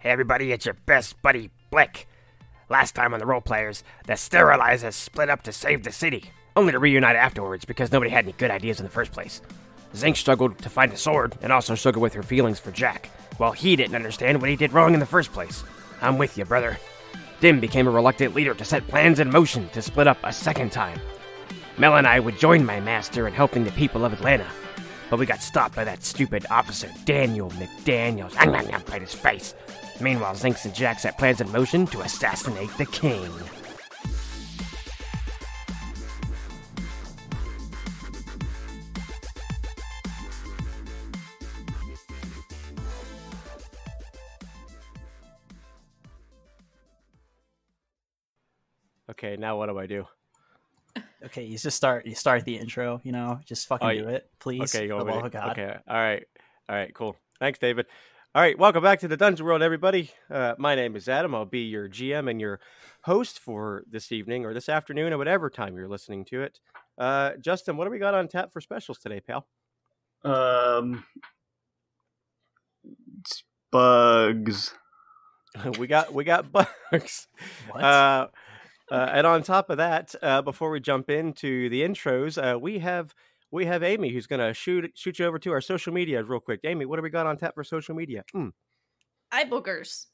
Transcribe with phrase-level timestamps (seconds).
[0.00, 2.06] Hey everybody, it's your best buddy, Blick.
[2.68, 6.70] Last time on the role players, the Sterilizers split up to save the city, only
[6.70, 9.42] to reunite afterwards because nobody had any good ideas in the first place.
[9.94, 13.50] Zinkz struggled to find a sword and also struggled with her feelings for Jack, while
[13.50, 15.64] he didn't understand what he did wrong in the first place.
[16.00, 16.78] I'm with you, brother.
[17.40, 20.70] Dim became a reluctant leader to set plans in motion to split up a second
[20.70, 21.00] time.
[21.76, 24.46] Mel and I would join my master in helping the people of Atlanta,
[25.10, 29.54] but we got stopped by that stupid officer, Daniel McDaniels, right his face.
[30.00, 33.30] Meanwhile, Zinkz and Jack set plans in motion to assassinate the king.
[49.10, 50.06] Okay, now what do I do?
[51.24, 52.06] Okay, you just start.
[52.06, 53.00] You start the intro.
[53.02, 54.74] You know, just fucking Oh, do it, please.
[54.74, 55.50] Okay, go for the love God.
[55.50, 56.24] Okay, all right,
[56.68, 57.16] all right, cool.
[57.40, 57.86] Thanks, David.
[58.34, 60.10] All right, welcome back to the Dungeon World, everybody.
[60.30, 61.34] Uh, my name is Adam.
[61.34, 62.60] I'll be your GM and your
[63.02, 66.60] host for this evening or this afternoon or whatever time you're listening to it.
[66.98, 69.46] Uh, Justin, what do we got on tap for specials today, pal?
[70.24, 71.04] Um,
[73.72, 74.74] bugs.
[75.78, 77.26] we got we got bugs.
[77.70, 77.82] What?
[77.82, 78.28] Uh,
[78.90, 82.78] uh, and on top of that, uh, before we jump into the intros, uh, we
[82.80, 83.14] have
[83.50, 86.60] we have Amy who's gonna shoot shoot you over to our social media real quick.
[86.64, 88.24] Amy, what do we got on tap for social media?
[88.34, 88.52] Mm,
[89.32, 90.06] Eye boogers.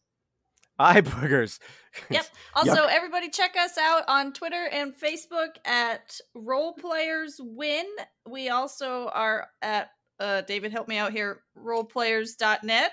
[0.79, 1.59] eye boogers.
[2.11, 2.27] Yep.
[2.55, 7.87] Also, everybody check us out on Twitter and Facebook at Role Players Win.
[8.29, 11.43] We also are at uh, David, help me out here.
[11.59, 12.93] Roleplayers.net.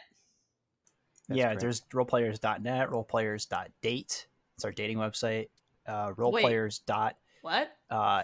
[1.27, 1.61] That's yeah, correct.
[1.61, 4.27] there's roleplayers.net, roleplayers.date.
[4.55, 5.47] It's our dating website.
[5.91, 6.79] Uh, roleplayers.
[6.85, 7.69] dot What?
[7.89, 8.23] Uh,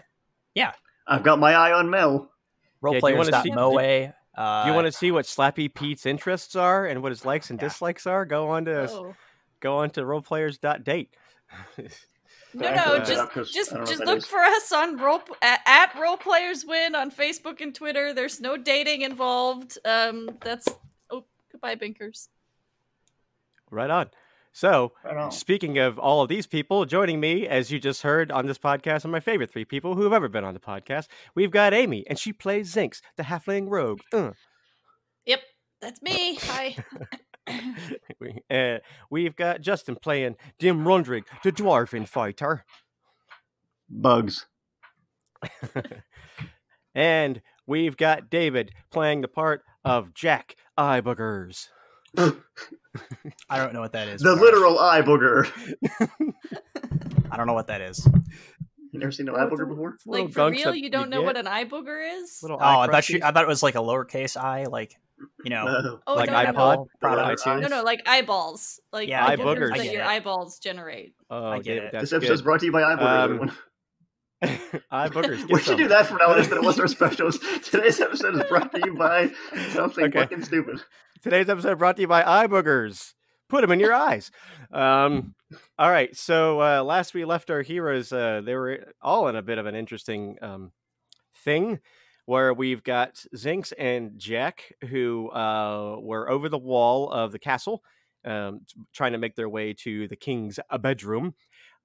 [0.54, 0.72] yeah,
[1.06, 2.20] I've got my eye on Mel.
[2.20, 4.14] do you wanna see- roleplayers.moe.
[4.36, 7.50] Uh, Do you want to see what Slappy Pete's interests are and what his likes
[7.50, 7.70] and Yeah.
[7.70, 8.24] dislikes are?
[8.24, 9.16] Go on to Oh.
[9.60, 11.16] go on to roleplayers.date.
[12.54, 14.26] No, I no, can look it just just I don't know just look is.
[14.26, 18.14] for us on role at, at Role Players Win on Facebook and Twitter.
[18.14, 19.78] There's no dating involved.
[19.84, 20.68] Um, that's
[21.10, 22.30] oh goodbye, Binkers.
[23.72, 24.10] right on.
[24.58, 24.94] So
[25.30, 29.06] Speaking of all of these people, joining me, as you just heard on this podcast,
[29.06, 31.10] are my favorite three people who have ever been on the podcast.
[31.36, 34.02] We've got Amy, and she plays Zinkz, the halfling rogue.
[34.12, 34.32] Uh.
[35.28, 35.42] Yep,
[35.80, 36.40] that's me.
[36.42, 36.76] Hi.
[38.20, 38.80] we, uh,
[39.12, 42.66] we've got Justin playing Dim Rundrig, the dwarven fighter.
[43.88, 44.48] Bugs.
[46.96, 51.68] and we've got David playing the part of Jack Eyebuggers.
[53.50, 54.22] I don't know what that is.
[54.22, 54.44] The bro.
[54.44, 55.50] literal eye booger.
[57.32, 58.08] I don't know what that is.
[58.92, 59.98] You never seen an eye booger before?
[60.06, 62.40] Little like for real, you don't know what an eye booger is?
[62.42, 63.20] Little Oh, I thought you.
[63.24, 64.96] I thought it was like a lowercase i, like
[65.44, 66.00] you know, No.
[66.08, 66.88] Oh like no, no, iPod, no.
[67.00, 67.42] product.
[67.44, 67.62] iTunes.
[67.62, 69.60] no, no, like eyeballs, like Yeah, I the get it.
[69.60, 71.16] boogers that your eyeballs generate.
[71.30, 72.00] Oh, I get David, it.
[72.00, 72.44] This episode good.
[72.44, 73.42] brought to you by eye booger.
[73.42, 73.52] Um,
[74.42, 74.60] Eye
[75.10, 75.48] boogers.
[75.50, 75.78] we should some.
[75.78, 77.40] do that from now on instead of what's our specials.
[77.64, 79.32] Today's episode is brought to you by
[79.72, 80.20] something Okay.
[80.20, 80.80] fucking stupid.
[81.22, 83.14] Today's episode brought to you by eye boogers.
[83.50, 84.30] Put them in your eyes.
[84.72, 85.34] Um,
[85.80, 86.16] all right.
[86.16, 89.66] So uh, last we left our heroes, uh, they were all in a bit of
[89.66, 90.72] an interesting um,
[91.44, 91.80] thing
[92.26, 97.82] where we've got Zinkz and Jack who uh, were over the wall of the castle,
[98.26, 98.62] um,
[98.94, 101.34] trying to make their way to the king's uh, bedroom,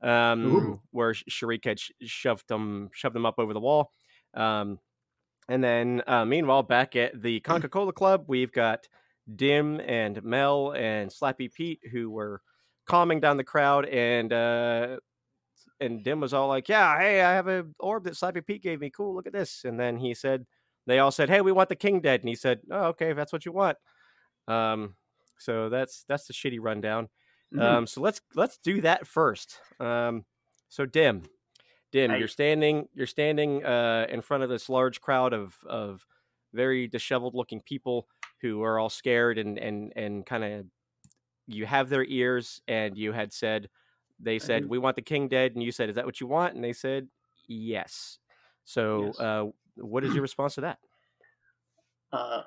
[0.02, 0.80] um, Ooh.
[0.90, 3.92] where Sh- Shariq had sh- shoved them shoved them up over the wall.
[4.34, 4.78] Um,
[5.48, 8.86] and then, uh, meanwhile, back at the Coca Cola Club, we've got
[9.34, 12.41] Dim and Mel and Slappy Pete who were
[12.86, 14.98] calming down the crowd, and uh,
[15.80, 18.80] and Dim was all like, "Yeah, hey, I have a orb that Slappy Pete gave
[18.80, 18.91] me.
[18.91, 20.46] Cool, look at this." And then he said,
[20.86, 23.16] "They all said, hey, we want the king dead," and he said, "Oh, okay, if
[23.16, 23.76] that's what you want."
[24.48, 24.96] Um,
[25.38, 27.08] so that's that's the shitty rundown.
[27.52, 27.60] Mhm.
[27.60, 29.58] Um, so let's let's do that first.
[29.78, 30.24] Um,
[30.68, 31.24] so Dim,
[31.92, 32.18] Dim, Hey.
[32.18, 36.06] you're standing you're standing uh, in front of this large crowd of of
[36.52, 38.08] very disheveled looking people
[38.41, 40.66] who are all scared and and and kind of
[41.46, 43.68] you have their ears and you had said
[44.21, 44.68] they said Mhm.
[44.68, 46.72] we want the king dead and you said is that what you want and they
[46.72, 47.09] said
[47.48, 48.18] yes.
[48.65, 49.21] So Yes.
[49.21, 49.47] uh,
[49.77, 50.78] what is your response to that?
[52.12, 52.42] Uh,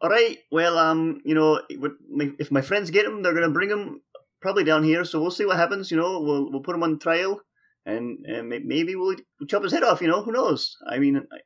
[0.00, 0.38] all right.
[0.52, 3.70] Well, um, you know, it would- my- if my friends get him, they're gonna bring
[3.70, 4.02] him
[4.40, 5.04] probably down here.
[5.04, 5.90] So we'll see what happens.
[5.90, 7.40] You know, we'll we'll put him on trial,
[7.86, 9.16] and, and maybe we'll
[9.48, 10.00] chop his head off.
[10.00, 10.76] You know, who knows?
[10.88, 11.38] I mean, I,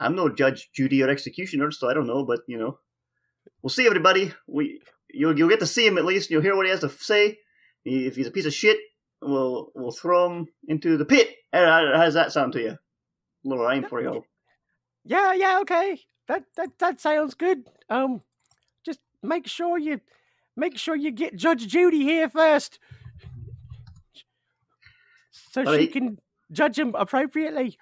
[0.00, 2.24] I'm no judge, Judy, or executioner, so I don't know.
[2.24, 2.78] But you know,
[3.62, 3.86] we'll see.
[3.86, 4.80] Everybody, we
[5.10, 6.30] you'll you'll get to see him at least.
[6.30, 7.38] You'll hear what he has to say.
[7.84, 8.78] If he's a piece of shit,
[9.20, 11.28] we'll we'll throw him into the pit.
[11.52, 12.70] How does that sound to you?
[12.70, 12.78] A
[13.44, 14.24] little rhyme for you.
[15.04, 16.00] Yeah, yeah, okay.
[16.28, 17.68] That that that sounds good.
[17.90, 18.22] Um,
[18.84, 20.00] just make sure you
[20.56, 22.78] make sure you get Judge Judy here first,
[25.30, 25.92] so she Alright.
[25.92, 26.18] can
[26.52, 27.78] judge him appropriately.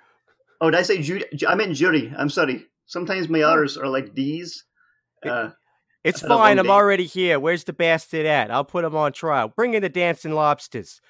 [0.61, 1.25] Oh, did I say Judy?
[1.47, 2.13] I meant jury.
[2.17, 2.67] I'm sorry.
[2.87, 4.65] Sometimes my R's are like D's.
[5.25, 5.51] Uh,
[6.05, 6.59] It's had a long fine.
[6.59, 6.71] I'm day.
[6.73, 7.41] already here.
[7.41, 8.51] Where's the bastard at?
[8.51, 9.49] I'll put him on trial.
[9.49, 11.01] Bring in the dancing lobsters.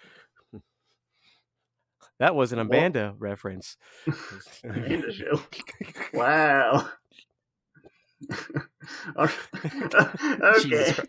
[2.19, 2.61] That was an?
[2.61, 3.77] Amanda reference.
[6.15, 6.89] Wow.
[9.17, 10.95] okay.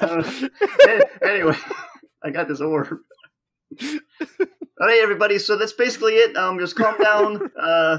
[0.00, 0.22] Uh,
[1.22, 1.56] anyway,
[2.22, 2.98] I got this orb.
[3.80, 5.38] All right, everybody.
[5.38, 6.36] So that's basically it.
[6.36, 7.50] Um, just calm down.
[7.58, 7.98] Uh,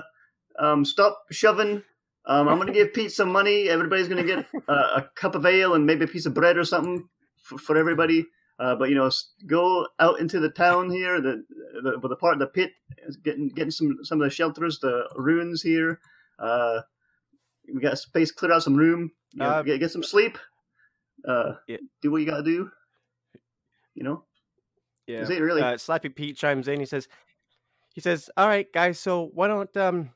[0.60, 1.84] um, stop shoving.
[2.26, 3.70] Um, I'm gonna give Pete some money.
[3.70, 6.64] Everybody's gonna get uh, a cup of ale and maybe a piece of bread or
[6.64, 7.08] something
[7.42, 8.26] for, for everybody.
[8.58, 9.10] Uh, but you know,
[9.48, 11.44] go out into the town here, the
[11.84, 12.72] the, the part of the pit,
[13.24, 16.00] getting getting some some of the shelters, the ruins here.
[16.40, 16.82] Uh,
[17.74, 20.38] we got space, clear out some room, you know, Uh, get get some sleep.
[21.28, 21.78] Uh, Yeah.
[22.02, 22.70] do what you gotta do.
[23.94, 24.26] You know,
[25.08, 25.22] Yeah.
[25.22, 25.62] is it really?
[25.62, 26.80] Uh, Slappy Pete chimes in.
[26.80, 27.08] He says,
[27.94, 29.00] "He says, all right, guys.
[29.00, 30.12] So why don't um,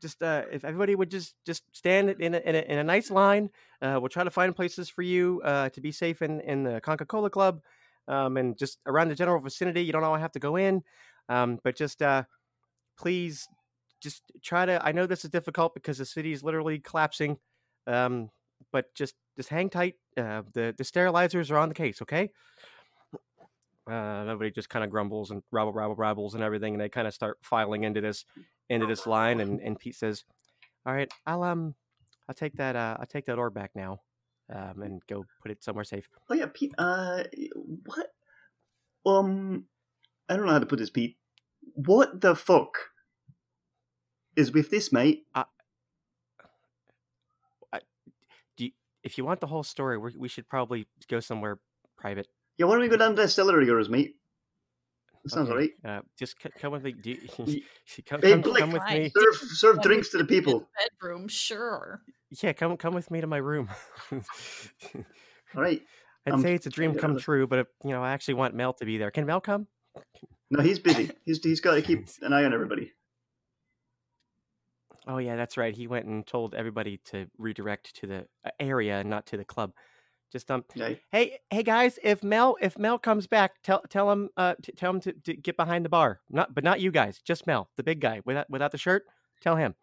[0.00, 3.10] just uh, if everybody would just just stand in a, in a, in a nice
[3.10, 3.50] line,
[3.82, 6.80] uh, we'll try to find places for you uh, to be safe in in the
[6.80, 7.62] Coca Cola Club,
[8.08, 9.82] um, and just around the general vicinity.
[9.82, 10.82] You don't all have to go in,
[11.28, 12.24] um, but just uh,
[12.98, 13.46] please
[14.00, 14.84] just try to.
[14.84, 17.38] I know this is difficult because the city is literally collapsing,
[17.86, 18.30] um,
[18.72, 19.94] but just just hang tight.
[20.16, 22.02] Uh, the the sterilizers are on the case.
[22.02, 22.30] Okay."
[23.90, 27.06] uh, everybody just kind of grumbles and rabble, rabble, rabbles and everything, and they kind
[27.06, 28.24] of start filing into this
[28.68, 29.40] into this line.
[29.40, 30.24] And, and Pete says,
[30.86, 31.74] "All right, I'll um,
[32.28, 34.00] I'll take that uh, I'll take that orb back now,
[34.54, 36.72] um, and go put it somewhere safe." Oh yeah, Pete.
[36.78, 37.24] Uh,
[37.84, 38.08] what?
[39.06, 39.64] Um,
[40.28, 41.16] I don't know how to put this, Pete.
[41.74, 42.89] What the fuck
[44.40, 45.24] is with this, mate?
[48.56, 48.70] Do you,
[49.04, 51.58] if you want the whole story, we we should probably go somewhere
[51.96, 52.26] private.
[52.58, 54.16] Yeah, why don't we go down to the cellar of yours, mate?
[55.24, 55.52] That sounds Okay,
[55.84, 55.98] alright.
[56.00, 56.92] Uh, just c- come with me.
[56.92, 57.64] Do you, Ye-
[58.06, 59.10] come, Hey, come, Blake, come with me.
[59.16, 60.68] Serve serve drinks to the people.
[61.00, 62.00] Bedroom, sure.
[62.42, 63.68] Yeah, come come with me to my room.
[64.12, 64.20] All
[65.54, 65.80] right.
[66.26, 68.54] I'd I'm- say it's a dream come true, but if, you know, I actually want
[68.54, 69.10] Mel to be there.
[69.10, 69.66] Can Mel come?
[70.50, 71.10] No, he's busy.
[71.24, 72.92] He's he's got to keep an eye on everybody.
[75.06, 75.74] Oh yeah, that's right.
[75.74, 79.44] He went and told everybody to redirect to the uh, area and not to the
[79.44, 79.72] club.
[80.30, 80.94] Just um, Yeah.
[81.10, 84.90] hey, hey guys, if Mel if Mel comes back, tell tell him uh t- tell
[84.90, 86.20] him to, to get behind the bar.
[86.30, 89.04] Not but not you guys, just Mel, the big guy without without the shirt.
[89.40, 89.74] Tell him.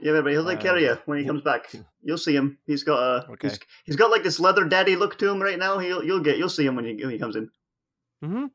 [0.00, 1.70] Yeah, but He'll take care of Uh, you when he he- comes back.
[2.02, 2.58] You'll see him.
[2.66, 3.30] He's got a.
[3.32, 3.48] Okay.
[3.48, 5.78] He's, he's got like this leather daddy look to him right now.
[5.78, 7.50] He'll you'll get you'll see him when he when he comes in.
[8.24, 8.46] Mm-hmm.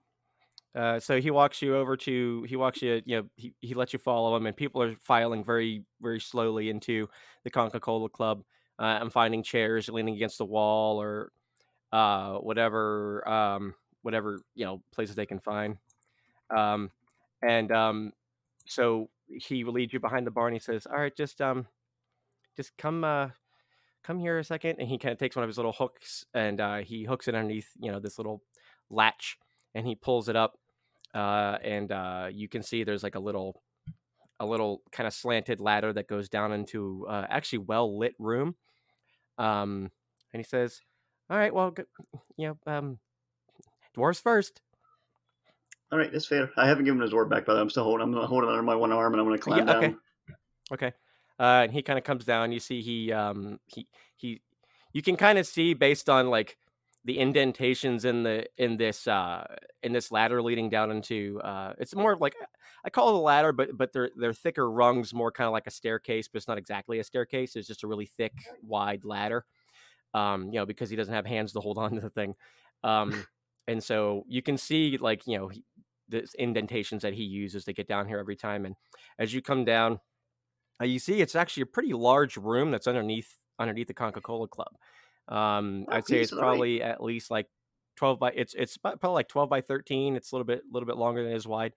[0.76, 3.92] Uh, so he walks you over to he walks you you know he, he lets
[3.92, 7.10] you follow him and people are filing very very slowly into
[7.44, 8.44] the Coca-Cola club.
[8.80, 11.32] Uh, I'm finding chairs leaning against the wall or
[11.92, 15.78] uh, whatever um, whatever you know places they can find.
[16.56, 16.90] Um,
[17.42, 18.14] and um,
[18.66, 21.68] so he will lead you behind the bar and he says, "All right, just um,
[22.56, 23.30] just come uh,
[24.04, 24.78] come here a second.
[24.80, 27.36] And he kind of takes one of his little hooks and uh, he hooks it
[27.36, 28.42] underneath you know this little
[28.90, 29.38] latch
[29.74, 30.58] and he pulls it up
[31.14, 33.62] uh, and uh, you can see there's like a little
[34.40, 38.56] a little kind of slanted ladder that goes down into uh, actually well lit room
[39.38, 39.92] um,
[40.34, 40.82] and he says
[41.30, 41.84] all right well g-
[42.38, 43.00] you know um,
[43.96, 44.62] dwarves first
[45.92, 46.50] All right, that's fair.
[46.56, 48.08] I haven't given his orb back, but I'm still holding.
[48.08, 49.88] I'm holding it under my one arm, and I'm going to climb Yeah, okay.
[49.90, 50.00] down.
[50.72, 50.94] Okay.
[51.38, 52.52] Uh, and he kind of comes down.
[52.54, 54.42] You see, he um he he,
[54.94, 56.58] you can kind of see based on like
[57.04, 59.44] the indentations in the in this uh
[59.82, 62.36] in this ladder leading down into uh it's more like
[62.84, 65.68] I call it a ladder, but but they're they're thicker rungs, more kind of like
[65.68, 67.56] a staircase, but it's not exactly a staircase.
[67.56, 69.46] It's just a really thick, wide ladder.
[70.14, 72.36] Um, you know, because he doesn't have hands to hold on to the thing.
[72.84, 73.26] Um,
[73.68, 75.64] and so you can see like you know he,
[76.10, 78.66] the indentations that he uses to get down here every time.
[78.66, 78.76] And
[79.20, 80.00] as you come down,
[80.82, 84.48] uh, you see it's actually a pretty large room that's underneath underneath the Coca Cola
[84.48, 84.76] Club.
[85.32, 86.44] Um, Oh, I'd say it's all right.
[86.46, 87.48] probably at least like
[87.96, 90.16] twelve by it's it's probably like twelve by thirteen.
[90.16, 91.74] It's a little bit a little bit longer than it is wide.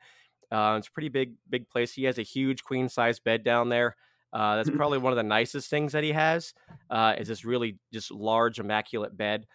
[0.51, 1.93] Uh, it's a pretty big big place.
[1.93, 3.97] He has a huge queen size bed down there.
[4.33, 6.53] Uh, that's probably one of the nicest things that he has.
[6.91, 9.47] Uh, is this really just large immaculate bed.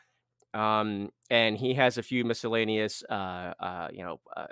[0.54, 4.48] Um, and he has a few miscellaneous, uh, uh, you know, uh,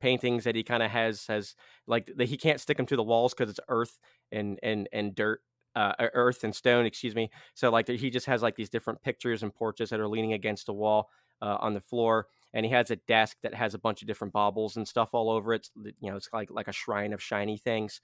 [0.00, 1.54] paintings that he kind of has has
[1.86, 3.98] like that he can't stick them to the walls because it's earth
[4.32, 5.40] and and and dirt
[5.76, 7.30] uh earth and stone excuse me.
[7.54, 10.66] So like he just has like these different pictures and portraits that are leaning against
[10.66, 11.10] the wall
[11.42, 14.32] uh, on the floor and he has a desk that has a bunch of different
[14.32, 17.56] baubles and stuff all over it you know it's like like a shrine of shiny
[17.56, 18.00] things.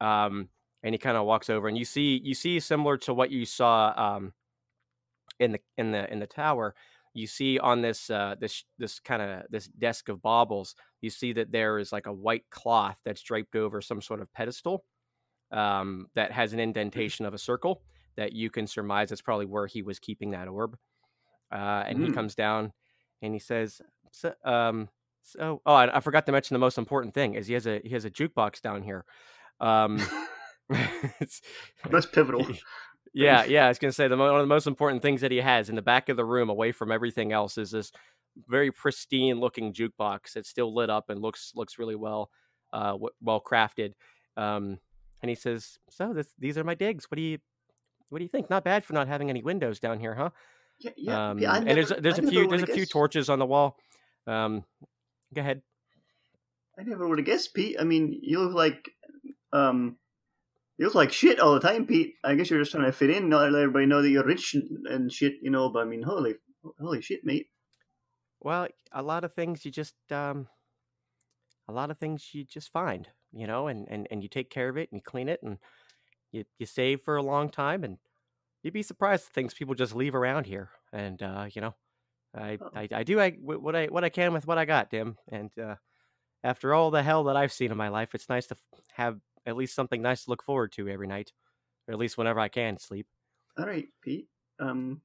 [0.00, 0.48] Um
[0.82, 3.46] and he kind of walks over and you see you see similar to what you
[3.46, 4.32] saw um
[5.38, 6.74] in the in the in the tower,
[7.14, 11.32] you see on this uh, this this kind of this desk of baubles, you see
[11.34, 14.84] that there is like a white cloth that's draped over some sort of pedestal
[15.52, 17.82] um, that has an indentation of a circle
[18.16, 20.76] that you can surmise that's probably where he was keeping that orb.
[21.52, 22.06] Uh, and mm.
[22.06, 22.72] he comes down
[23.22, 24.88] and he says, so, um,
[25.22, 27.80] so oh, I, I, forgot to mention the most important thing is he has a
[27.84, 29.04] he has a jukebox down here.
[29.60, 30.00] Um,
[30.68, 32.46] that's pivotal.
[33.14, 33.64] Yeah, yeah.
[33.64, 35.74] I was gonna say the one of the most important things that he has in
[35.74, 37.90] the back of the room, away from everything else, is this
[38.46, 40.36] very pristine looking jukebox.
[40.36, 42.30] It's still lit up and looks looks really well,
[42.74, 43.94] uh, w- well crafted.
[44.36, 44.80] Um,
[45.22, 47.10] and he says, "So this, these are my digs.
[47.10, 47.38] What do you
[48.08, 48.50] what do you think?
[48.50, 50.30] Not bad for not having any windows down here, huh?"
[50.78, 51.30] Yeah, yeah.
[51.30, 53.46] Um, yeah never, and there's there's I a few there's a few torches on the
[53.46, 53.76] wall.
[54.26, 54.64] Um,
[55.34, 55.62] go ahead.
[56.78, 57.76] I never would have guessed, Pete.
[57.80, 58.90] I mean, you look like
[59.52, 59.96] um,
[60.78, 62.14] you look like shit all the time, Pete.
[62.22, 64.54] I guess you're just trying to fit in, not let everybody know that you're rich
[64.54, 65.70] and shit, you know.
[65.70, 66.34] But I mean, holy,
[66.78, 67.46] holy shit, mate.
[68.40, 70.48] Well, a lot of things you just, um,
[71.66, 73.08] a lot of things you just find,
[73.38, 75.58] you know, and, and, and you take care of it and you clean it and
[76.32, 77.98] you, you save for a long time and
[78.62, 80.70] you'd be surprised things people just leave around here.
[80.92, 81.74] And, uh, you know,
[82.34, 82.70] I, oh.
[82.74, 85.16] I, I do I, what I, what I can with what I got, Dim.
[85.30, 85.76] And, uh,
[86.46, 88.56] after all the hell that I've seen in my life, it's nice to
[88.92, 91.32] have at least something nice to look forward to every night,
[91.88, 93.06] or at least whenever I can sleep.
[93.58, 94.28] All right, Pete.
[94.60, 95.00] Um,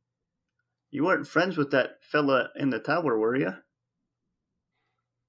[0.91, 3.53] you weren't friends with that fella in the tower, were you?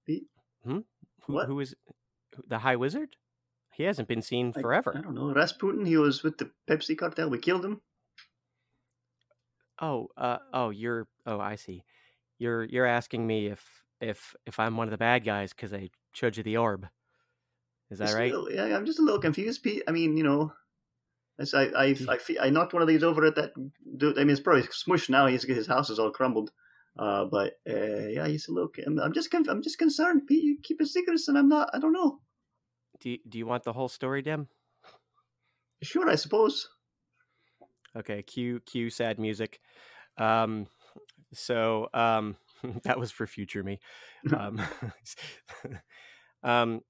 [0.07, 0.27] Pete.
[0.65, 0.81] Hmm.
[1.27, 1.47] Who, what?
[1.47, 1.75] who is
[2.47, 3.17] the High Wizard?
[3.75, 4.93] He hasn't been seen forever.
[4.95, 5.33] I, I don't know.
[5.33, 5.87] Rasputin.
[5.87, 7.31] He was with the Pepsi cartel.
[7.31, 7.81] We killed him.
[9.81, 11.09] Oh, uh, oh, you're.
[11.27, 11.85] Oh, I see.
[12.39, 13.65] You're you're asking me if
[14.01, 16.87] if if I'm one of the bad guys because I showed you the orb.
[17.91, 18.33] Is that just right?
[18.33, 19.83] Little, yeah, I'm just a little confused, Pete.
[19.87, 20.53] I mean, you know,
[21.41, 23.53] I I I, I, I knocked one of these over at that
[23.97, 24.19] dude.
[24.19, 25.27] I mean, it's probably smushed now.
[25.27, 26.51] He's his house is all crumbled.
[26.99, 28.71] Uh, but uh, yeah, he's a little.
[28.87, 30.45] I'm just I'm just concerned, Pete.
[30.45, 31.71] You keep it secrets, and I'm not.
[31.73, 32.21] I don't know.
[33.01, 34.49] Do you, Do you want the whole story, Dim?
[35.83, 36.69] Sure, I suppose.
[37.97, 39.61] Okay, cue cue sad music.
[40.19, 40.67] Um,
[41.33, 42.37] so um,
[42.85, 43.81] that was for future me.
[44.39, 44.61] Um,
[46.45, 46.81] um,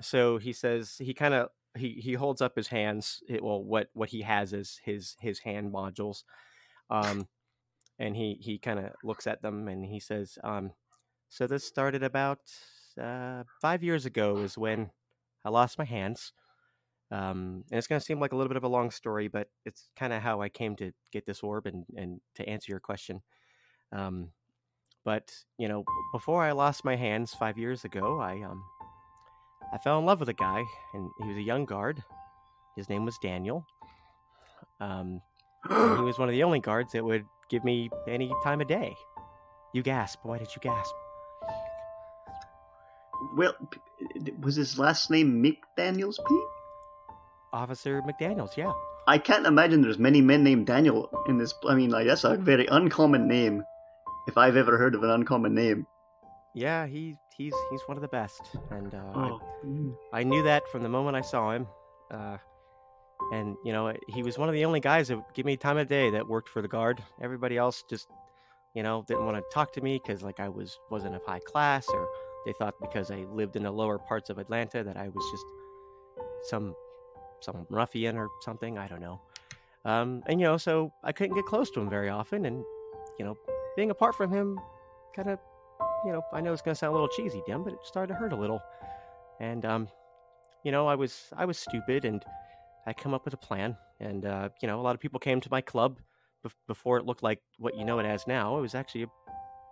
[0.00, 3.22] so he says he kind of he he holds up his hands.
[3.28, 6.22] It, well, what what he has is his his hand modules,
[6.88, 7.28] um,
[7.98, 10.72] and he he kind of looks at them and he says, um,
[11.28, 12.40] "So this started about
[13.00, 14.38] uh, five years ago.
[14.38, 14.90] Is when
[15.44, 16.32] I lost my hands."
[17.10, 19.48] Um, and it's going to seem like a little bit of a long story, but
[19.64, 22.80] it's kind of how I came to get this orb and, and to answer your
[22.80, 23.22] question.
[23.92, 24.32] Um,
[25.06, 28.62] but you know, before I lost my hands five years ago, I um,
[29.72, 30.62] I fell in love with a guy,
[30.94, 32.02] and he was a young guard.
[32.76, 33.64] His name was Daniel.
[34.80, 35.20] Um,
[35.68, 38.94] he was one of the only guards that would give me any time of day.
[39.72, 40.20] You gasp.
[40.22, 40.94] Why did you gasp?
[43.36, 43.54] Well,
[44.40, 46.48] was his last name McDaniels, Pete?
[47.52, 48.72] Officer McDaniels, yeah.
[49.06, 51.54] I can't imagine there's many men named Daniel in this.
[51.66, 53.64] I mean, like that's a very uncommon name,
[54.26, 55.86] if I've ever heard of an uncommon name.
[56.54, 59.40] Yeah, he he's he's one of the best, and uh, oh.
[59.40, 59.94] I, mm.
[60.12, 61.66] I, knew that from the moment I saw him.
[62.10, 62.36] Uh,
[63.32, 65.88] and you know, he was one of the only guys that give me time of
[65.88, 67.02] day that worked for the guard.
[67.20, 68.08] Everybody else just,
[68.74, 71.40] you know, didn't want to talk to me because like I was wasn't of high
[71.40, 72.08] class, or
[72.46, 75.44] they thought because I lived in the lower parts of Atlanta that I was just
[76.50, 76.74] some
[77.40, 78.78] some ruffian or something.
[78.78, 79.20] I don't know.
[79.84, 82.64] Um, and you know, so I couldn't get close to him very often, and
[83.18, 83.36] you know,
[83.76, 84.58] being apart from him
[85.14, 85.38] kind of
[86.04, 88.12] you know, I know it's going to sound a little cheesy, Dim, but it started
[88.12, 88.60] to hurt a little.
[89.40, 89.88] And, um,
[90.64, 92.24] you know, I was I was stupid, and
[92.88, 93.76] I come up with a plan.
[94.00, 95.98] And uh, you know, a lot of people came to my club
[96.42, 98.58] be- before it looked like what you know it as now.
[98.58, 99.10] It was actually a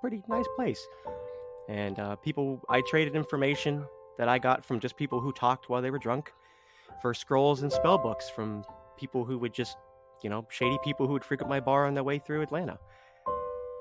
[0.01, 0.85] pretty nice place.
[1.69, 3.85] And uh, people, I traded information
[4.19, 6.33] that I got from just people who talked while they were drunk
[7.03, 8.65] for scrolls and spell books from
[8.99, 9.77] people who would just,
[10.23, 12.79] you know, shady people who would frequent my bar on their way through Atlanta.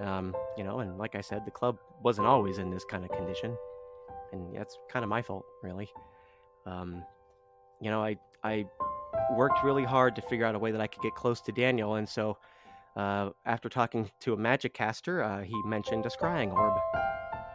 [0.01, 3.11] Um, you know, and like I said, the club wasn't always in this kind of
[3.11, 3.55] condition,
[4.33, 5.89] and that's kind of my fault, really.
[6.65, 7.03] Um,
[7.79, 8.65] you know, I I
[9.33, 11.95] worked really hard to figure out a way that I could get close to Daniel,
[11.95, 12.37] and so
[12.95, 16.73] uh, after talking to a magic caster, uh, he mentioned a scrying orb,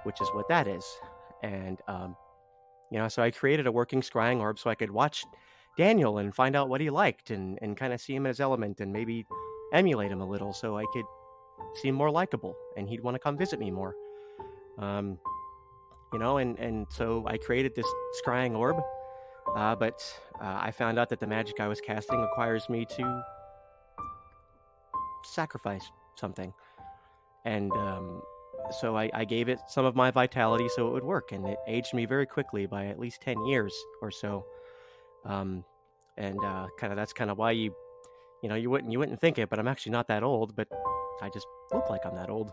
[0.04, 0.84] which is what that is,
[1.42, 2.16] and um,
[2.90, 5.24] you know, so I created a working scrying orb so I could watch
[5.76, 8.80] Daniel and find out what he liked and and kind of see him his element
[8.80, 9.26] and maybe
[9.72, 11.04] emulate him a little so I could
[11.76, 13.94] seem more likable and he'd want to come visit me more.
[14.78, 15.18] Um,
[16.12, 17.86] you know, and, and so I created this
[18.24, 18.82] scrying orb,
[19.56, 20.02] uh, but
[20.40, 23.24] uh, I found out that the magic I was casting requires me to
[25.24, 25.84] sacrifice
[26.16, 26.52] something,
[27.44, 28.22] and um,
[28.80, 31.58] so I, I gave it some of my vitality so it would work, and it
[31.66, 34.44] aged me very quickly by at least ten years or so.
[35.24, 35.64] Um,
[36.16, 37.74] and uh, kind of that's kind of why you,
[38.42, 40.68] you know, you wouldn't you wouldn't think it, but I'm actually not that old, but
[41.22, 42.52] I just look like I'm that old.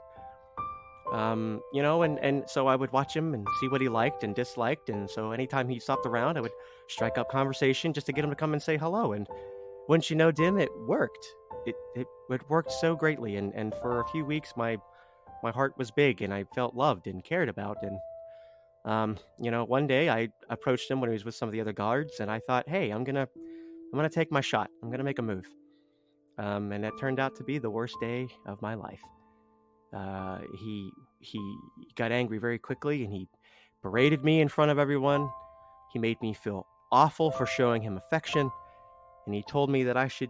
[1.11, 4.23] Um, you know, and and so I would watch him and see what he liked
[4.23, 6.51] and disliked, and so anytime he stopped around, I would
[6.89, 9.13] strike up conversation just to get him to come and say hello.
[9.13, 9.27] And
[9.87, 11.25] once you know Dim, it worked.
[11.65, 14.77] It it, it worked so greatly, and and for a few weeks, my
[15.43, 17.99] my heart was big, and I felt loved and cared about, and
[18.83, 21.61] um, you know, one day I approached him when he was with some of the
[21.61, 23.27] other guards, and I thought, hey, I'm gonna
[23.93, 24.69] I'm gonna take my shot.
[24.83, 25.45] I'm gonna make a move.
[26.37, 29.01] Um, and it turned out to be the worst day of my life.
[29.97, 31.39] Uh, he he
[31.95, 33.27] got angry very quickly, and he
[33.81, 35.27] berated me in front of everyone.
[35.91, 38.51] He made me feel awful for showing him affection,
[39.25, 40.29] and he told me that I should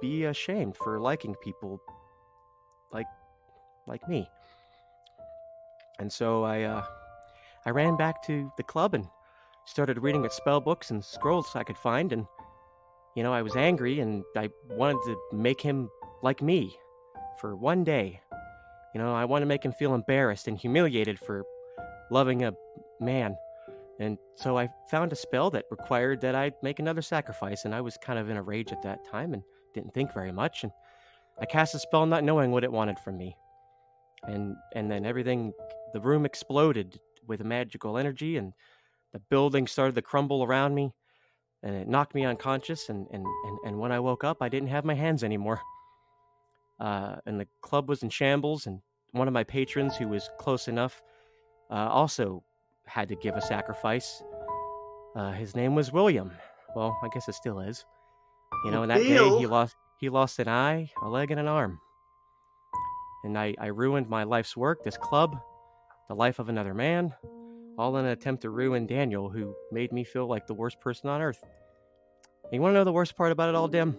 [0.00, 1.80] be ashamed for liking people
[2.92, 3.06] like
[3.86, 4.26] like me.
[5.98, 6.84] And so I uh,
[7.66, 9.06] I ran back to the club and
[9.66, 12.26] started reading at spell books and scrolls I could find, and
[13.14, 15.90] you know, I was angry and I wanted to make him
[16.22, 16.78] like me
[17.38, 18.22] for one day.
[18.94, 21.44] You know, I wanted to make him feel embarrassed and humiliated for
[22.10, 22.52] loving a
[23.00, 23.36] man.
[24.00, 27.80] And so I found a spell that required that I make another sacrifice, and I
[27.80, 29.42] was kind of in a rage at that time and
[29.74, 30.62] didn't think very much.
[30.62, 30.72] And
[31.40, 33.36] I cast a spell not knowing what it wanted from me.
[34.24, 35.52] And and then everything
[35.92, 38.52] the room exploded with magical energy and
[39.12, 40.92] the building started to crumble around me
[41.62, 44.68] and it knocked me unconscious and, and, and, and when i woke up i didn't
[44.68, 45.60] have my hands anymore
[46.80, 48.80] uh, and the club was in shambles and
[49.12, 51.02] one of my patrons who was close enough
[51.70, 52.42] uh, also
[52.86, 54.22] had to give a sacrifice.
[55.16, 56.30] Uh, his name was william.
[56.74, 57.84] Well i guess it still is.
[58.64, 61.48] You know and that day he lost he lost an eye a leg and an
[61.48, 61.78] arm.
[63.24, 65.36] And I, I ruined my life's work this club
[66.08, 67.12] the life of another man
[67.78, 71.08] all in an attempt to ruin Daniel, who made me feel like the worst person
[71.08, 71.42] on earth.
[72.50, 73.96] You want to know the worst part about it all, Dim?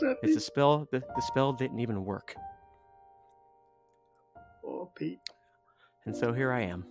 [0.00, 0.18] That?
[0.22, 0.88] It's the spell.
[0.90, 2.34] The, the spell didn't even work.
[4.66, 5.18] Oh, Pete.
[6.06, 6.84] And so here I am.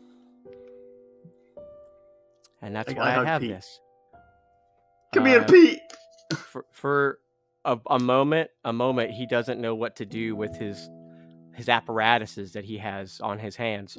[2.61, 3.51] And that's I- why I have Pete.
[3.51, 3.79] this.
[5.13, 5.79] Come here, Uh, Pete.
[6.37, 7.19] For for
[7.65, 10.89] a, a moment, a moment, he doesn't know what to do with his
[11.53, 13.97] his apparatuses that he has on his hands.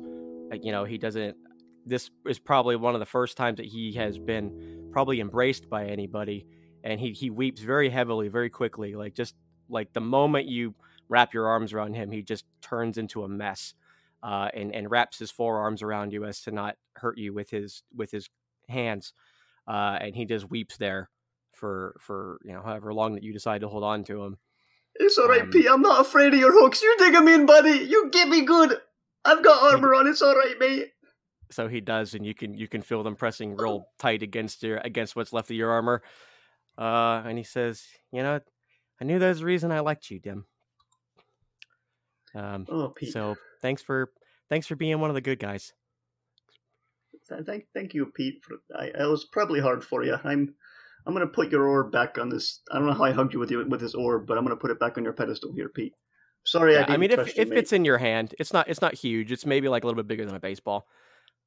[0.50, 1.36] Like, you know, he doesn't.
[1.86, 5.86] This is probably one of the first times that he has been probably embraced by
[5.86, 6.46] anybody,
[6.84, 8.94] and he he weeps very heavily, very quickly.
[8.94, 9.34] Like just
[9.68, 10.74] like the moment you
[11.08, 13.74] wrap your arms around him, he just turns into a mess,
[14.22, 17.82] uh, and and wraps his forearms around you as to not hurt you with his
[17.96, 18.28] with his
[18.68, 19.12] hands,
[19.66, 21.08] uh, and he just weeps there
[21.52, 24.36] for for you know however long that you decide to hold on to him.
[24.96, 25.66] It's all right, um, Pete.
[25.68, 26.80] I'm not afraid of your hooks.
[26.82, 27.78] You dig 'em in, buddy.
[27.78, 28.78] You get me good.
[29.24, 30.06] I've got armor on.
[30.06, 30.92] It's all right, mate.
[31.50, 34.78] so he does and you can you can feel them pressing real tight against your
[34.78, 36.02] against what's left of your armor
[36.78, 38.40] uh and he says you know
[39.00, 40.44] i knew there's a reason i liked you dim
[42.34, 43.12] um Oh, Pete.
[43.12, 44.10] so thanks for
[44.48, 45.72] thanks for being one of the good guys
[47.46, 48.42] Thank, thank you, Pete.
[48.44, 50.14] For, I, it was probably hard for you.
[50.24, 50.54] I'm,
[51.06, 52.60] I'm gonna put your orb back on this.
[52.70, 54.56] I don't know how I hugged you with you with this orb, but I'm gonna
[54.56, 55.94] put it back on your pedestal here, Pete.
[56.44, 57.58] Sorry, I didn't mean if you, if mate.
[57.58, 60.06] it's in your hand it's not it's not huge it's maybe like a little bit
[60.06, 60.86] bigger than a baseball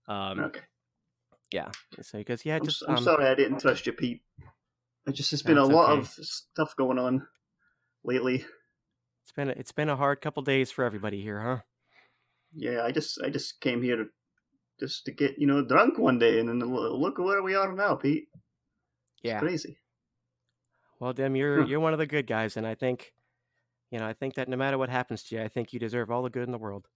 [0.07, 0.61] um okay.
[1.51, 1.69] yeah
[2.01, 4.21] so because yeah I'm, just I'm um, sorry I didn't trust you, Pete.
[5.07, 5.99] It just it's been a lot okay.
[6.01, 7.25] of stuff going on
[8.03, 8.45] lately.
[9.23, 11.59] it's been a, it's been a hard couple days for everybody here huh
[12.53, 14.05] Yeah, I just I just came here to
[14.79, 17.95] just to get you know drunk one day, and then look where we are now,
[17.95, 18.27] Pete.
[19.23, 19.79] It's yeah crazy.
[20.99, 21.67] Well, Dim, you're Huh.
[21.67, 23.13] you're one of the good guys, and I think,
[23.91, 26.11] you know, I think that no matter what happens to you, I think you deserve
[26.11, 26.87] all the good in the world.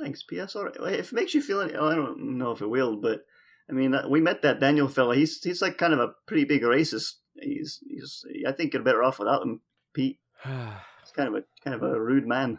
[0.00, 0.56] Thanks, P.S.
[0.56, 0.76] All right.
[0.94, 3.24] If it makes you feel any, I don't know if it will, but
[3.68, 5.16] I mean, uh, we met that Daniel fella.
[5.16, 7.14] He's he's like kind of a pretty big racist.
[7.40, 8.24] He's he's.
[8.46, 9.60] I think you're better off without him,
[9.94, 10.18] Pete.
[10.44, 12.58] He's kind of a kind of a rude man.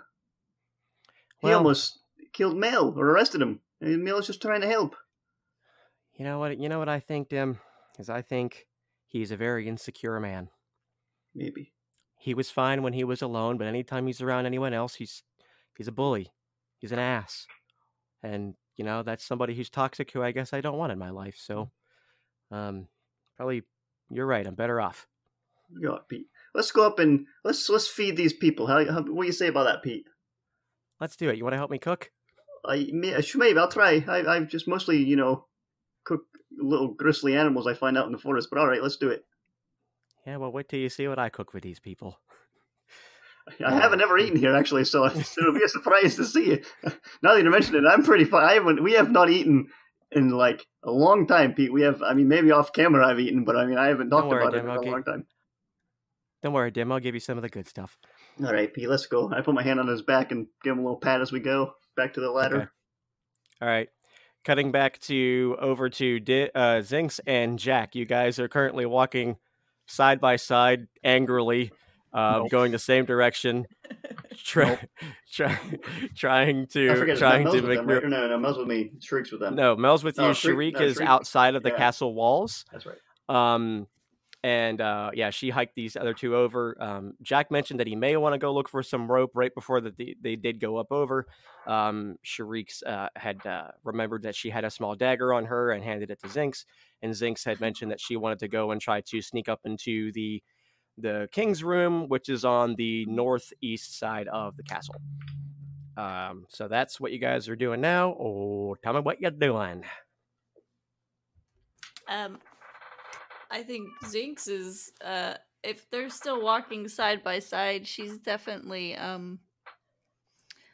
[1.40, 2.00] He almost
[2.32, 3.60] killed Mel or arrested him.
[3.82, 4.96] And Mel's just trying to help.
[6.16, 6.58] you know what?
[6.58, 7.60] You know what I think, Dim,
[8.00, 8.68] is I think
[9.06, 10.50] he's a very insecure man.
[11.36, 11.74] Maybe.
[12.18, 15.24] He was fine when he was alone, but anytime he's around anyone else, he's
[15.78, 16.32] he's a bully.
[16.78, 17.46] He's an ass,
[18.22, 20.12] and you know that's somebody who's toxic.
[20.12, 21.38] Who I guess I don't want in my life.
[21.38, 21.72] So,
[22.52, 22.88] um,
[23.38, 23.64] probably
[24.10, 24.46] you're right.
[24.46, 25.08] I'm better off.
[25.70, 26.28] You Yeah, Pete.
[26.54, 28.68] Let's go up and let's let's feed these people.
[28.68, 30.06] How, how what do you say about that, Pete?
[31.00, 31.38] Let's do it.
[31.38, 32.12] You want to help me cook?
[32.66, 34.04] I may, maybe I'll try.
[34.08, 35.48] I, I've just mostly, you know,
[36.06, 36.22] cook
[36.58, 38.48] little grisly animals I find out in the forest.
[38.50, 39.26] But all right, let's do it.
[40.26, 40.38] Yeah.
[40.38, 42.20] Well, wait till you see what I cook for these people.
[43.66, 45.06] I haven't ever eaten here actually, so
[45.38, 46.62] it'll be a surprise to see you.
[47.22, 48.44] Now that you mention it, I'm pretty fine.
[48.44, 48.82] I haven't.
[48.82, 49.68] We have not eaten
[50.12, 51.74] in like a long time, Pete.
[51.74, 52.02] We have.
[52.02, 54.54] I mean, maybe off camera I've eaten, but I mean, I haven't talked worry, about
[54.54, 55.26] Dim, it in I'll a long time.
[56.42, 56.92] Don't worry, Dim.
[56.92, 57.98] I'll give you some of the good stuff.
[58.44, 59.32] All right, Pete, let's go.
[59.32, 61.40] I put my hand on his back and give him a little pat as we
[61.40, 62.56] go back to the ladder.
[62.56, 62.68] Okay.
[63.62, 63.90] All right.
[64.44, 67.96] Cutting back to over to Di- uh, Zinkz and Jack.
[67.96, 69.38] You guys are currently walking
[69.86, 71.72] side by side angrily,
[72.14, 72.52] uh, Nope.
[72.52, 73.66] going the same direction,
[74.44, 74.80] try,
[75.34, 75.58] try,
[76.16, 78.04] trying to trying to not Mel's with make them, right?
[78.08, 78.92] No, no, Mel's with me.
[79.02, 79.56] Shrieks with them.
[79.56, 80.24] no Mel's with you.
[80.24, 81.78] No, Shriek- Shariq no, is Shriek- outside of the yeah.
[81.78, 82.66] castle walls.
[82.72, 82.98] That's right.
[83.30, 83.88] Um,
[84.46, 86.76] and uh, yeah, she hiked these other two over.
[86.80, 89.80] Um, Jack mentioned that he may want to go look for some rope right before
[89.80, 91.28] that they, they did go up over.
[91.66, 95.82] Um, Shariq's uh, had uh, remembered that she had a small dagger on her and
[95.82, 96.66] handed it to Zinkz,
[97.02, 100.12] and Zinkz had mentioned that she wanted to go and try to sneak up into
[100.12, 100.44] the
[100.98, 104.96] the king's room, which is on the northeast side of the castle.
[105.98, 108.16] Um, so that's what you guys are doing now.
[108.20, 109.84] Oh, tell me what you're doing.
[112.08, 112.40] Um,
[113.52, 114.92] I think Zinkz is.
[115.04, 119.40] Uh, if they're still walking side by side, she's definitely um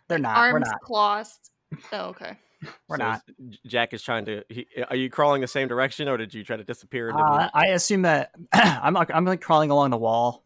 [0.08, 0.36] They're not.
[0.36, 0.82] We're arms not.
[0.82, 1.51] crossed.
[1.93, 2.38] Oh, okay.
[2.88, 3.22] We're So not.
[3.65, 4.43] Jack is trying to.
[4.50, 7.10] He, are you crawling the same direction, or did you try to disappear?
[7.10, 10.43] Into Uh, the, I assume that I'm like I'm like crawling along the wall,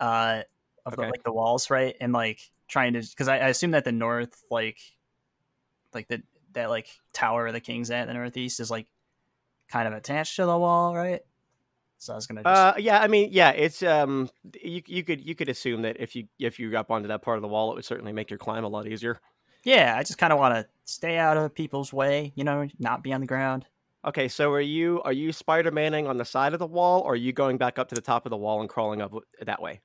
[0.00, 0.42] uh,
[0.86, 3.84] of the like the walls, right, and like trying to because I, I assume that
[3.84, 4.78] the north like,
[5.92, 8.86] like the that like tower of the king's at the northeast is like
[9.68, 11.20] kind of attached to the wall, right?
[11.98, 14.28] So I was gonna just uh, yeah, I mean, yeah, it's um,
[14.60, 17.36] you you could you could assume that if you if you got onto that part
[17.36, 19.20] of the wall, it would certainly make your climb a lot easier.
[19.64, 23.02] Yeah, I just kind of want to stay out of people's way, you know, not
[23.02, 23.66] be on the ground.
[24.04, 27.12] Okay, so are you are you Spider Manning on the side of the wall, or
[27.12, 29.62] are you going back up to the top of the wall and crawling up that
[29.62, 29.80] way?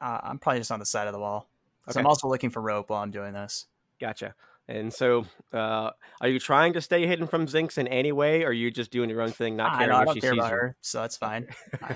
[0.00, 1.50] Uh, I'm probably just on the side of the wall.
[1.88, 2.00] Okay.
[2.00, 3.66] I'm also looking for rope while I'm doing this.
[4.00, 4.34] Gotcha.
[4.68, 8.48] And so, uh, are you trying to stay hidden from Zinkz in any way, or
[8.48, 10.20] are you just doing your own thing, not I, caring know, I if don't she
[10.20, 10.56] care sees about you?
[10.56, 11.46] her, so that's fine.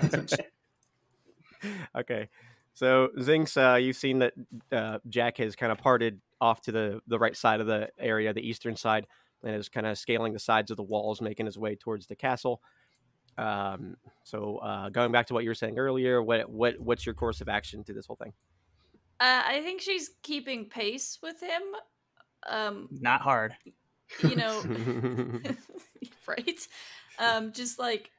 [1.97, 2.29] okay.
[2.73, 4.33] So Zinkz, uh, you've seen that
[4.71, 8.33] uh, Jack has kind of parted off to the the right side of the area,
[8.33, 9.07] the eastern side,
[9.43, 12.15] and is kind of scaling the sides of the walls, making his way towards the
[12.15, 12.61] castle.
[13.37, 17.15] Um, so uh, going back to what you were saying earlier, what what what's your
[17.15, 18.33] course of action to this whole thing?
[19.19, 21.61] Uh, I think she's keeping pace with him.
[22.49, 23.55] Um, Not hard.
[24.23, 24.61] you know,
[26.27, 26.67] right?
[27.19, 28.09] Um, just like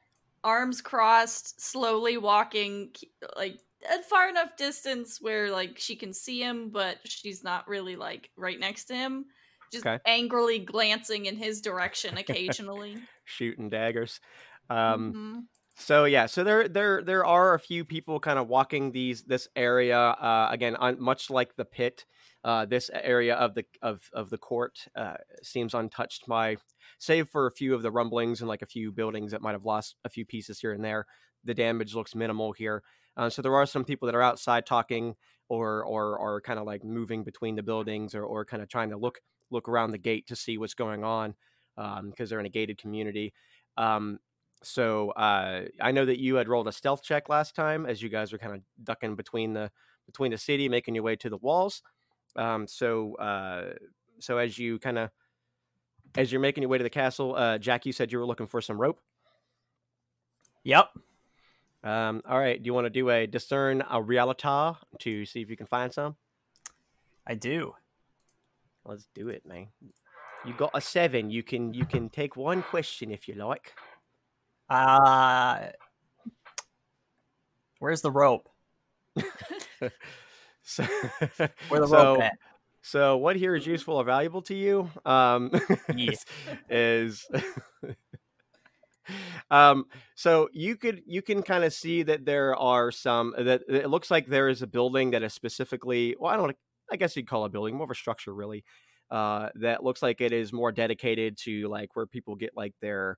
[0.43, 2.91] arms crossed, slowly walking,
[3.35, 7.95] like at far enough distance where like she can see him, but she's not really
[7.95, 9.25] like right next to him.
[9.71, 9.99] Just Okay.
[10.05, 13.07] angrily glancing in his direction occasionally.
[13.25, 14.19] Shooting daggers.
[14.69, 15.47] Um, Mhm.
[15.77, 19.47] So yeah, so there there there are a few people kind of walking these this
[19.55, 22.05] area uh, again, on, much like the pit.
[22.43, 26.57] Uh, this area of the of of the court uh, seems untouched by,
[26.99, 29.65] save for a few of the rumblings and like a few buildings that might have
[29.65, 31.05] lost a few pieces here and there.
[31.45, 32.83] The damage looks minimal here.
[33.17, 35.15] Uh, so there are some people that are outside talking
[35.49, 38.89] or or or kind of like moving between the buildings or or kind of trying
[38.89, 39.19] to look
[39.51, 41.35] look around the gate to see what's going on
[42.09, 43.33] because they're in a gated community.
[43.77, 44.19] Um,
[44.63, 48.09] so uh, I know that you had rolled a stealth check last time as you
[48.09, 49.71] guys were kind of ducking between the
[50.05, 51.81] between the city, making your way to the walls.
[52.35, 53.73] Um, so uh,
[54.19, 55.09] so as you kind of
[56.15, 58.47] as you're making your way to the castle, uh, Jack, you said you were looking
[58.47, 59.01] for some rope.
[60.63, 60.89] Yep.
[61.83, 65.57] Um, all right, do you want to do a discern realities to see if you
[65.57, 66.15] can find some?
[67.27, 67.73] I do.
[68.85, 69.67] Let's do it, man.
[70.45, 71.29] You got a seven.
[71.29, 73.73] You can you can take one question if you like.
[74.69, 75.67] Uh
[77.79, 78.49] where's the rope?
[80.63, 80.83] So,
[81.67, 82.33] Where the so, rope at?
[82.81, 84.89] So what here is useful or valuable to you?
[85.05, 85.51] Um,
[85.93, 86.15] Yeah.
[86.69, 87.25] is
[89.51, 89.85] um,
[90.15, 94.09] so you could you can kind of see that there are some that it looks
[94.11, 96.55] like there is a building that is specifically well I don't
[96.91, 98.63] I guess you'd call a building more of a structure really
[99.11, 103.17] uh, that looks like it is more dedicated to like where people get like their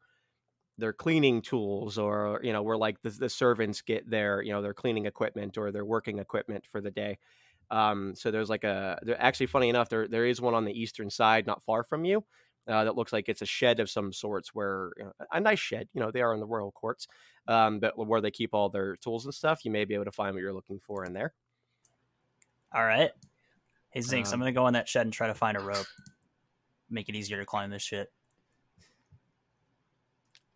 [0.78, 4.62] their cleaning tools or you know where like the, the servants get their you know
[4.62, 7.18] their cleaning equipment or their working equipment for the day.
[7.72, 11.10] Um, so there's like a actually funny enough there there is one on the eastern
[11.10, 12.24] side not far from you
[12.68, 15.60] uh, that looks like it's a shed of some sorts where you know, a nice
[15.60, 17.08] shed you know they are in the royal courts
[17.48, 20.12] um, but where they keep all their tools and stuff you may be able to
[20.12, 21.34] find what you're looking for in there
[22.74, 23.12] All right.
[23.92, 25.86] Hey Zinkz, I'm Um, gonna go in that shed and try to find a rope.
[26.90, 28.12] Make it easier to climb this shit.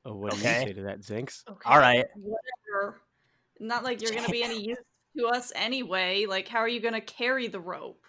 [0.05, 0.53] oh what do Okay.
[0.61, 2.05] you say to that zinkz Okay, All right.
[2.15, 3.01] Whatever.
[3.59, 4.77] Not like you're gonna be any use
[5.17, 6.25] to us anyway.
[6.25, 7.99] Like, how are you going to carry the rope?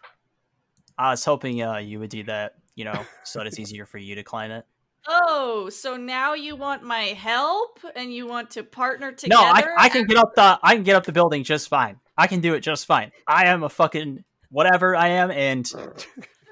[0.98, 3.98] I was hoping uh, you would do that, you know, so that it's easier for
[3.98, 4.64] you to climb it.
[5.09, 9.42] Oh, so now you want my help and you want to partner together?
[9.42, 11.98] No, I, I can get up the I can get up the building just fine.
[12.16, 13.12] I can do it just fine.
[13.26, 15.66] I am a fucking whatever I am, and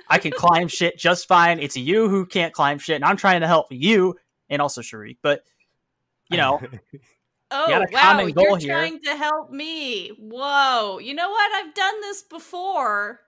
[0.09, 1.61] I can climb shit just fine.
[1.61, 4.17] It's you who can't climb shit, and I'm trying to help you
[4.49, 5.19] and also Shariq.
[5.23, 5.45] But
[6.31, 6.61] you know,
[7.51, 8.75] Oh a wow, you're here.
[8.75, 10.09] trying to help me.
[10.19, 10.99] Whoa.
[10.99, 11.53] You know what?
[11.55, 13.21] I've done this before.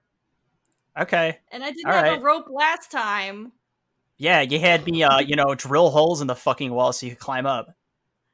[0.99, 2.19] Okay, And I didn't All have right.
[2.19, 3.53] a rope last time.
[4.19, 7.13] yeah, you had me, uh, you know, drill holes in the fucking wall so you
[7.13, 7.75] could climb up.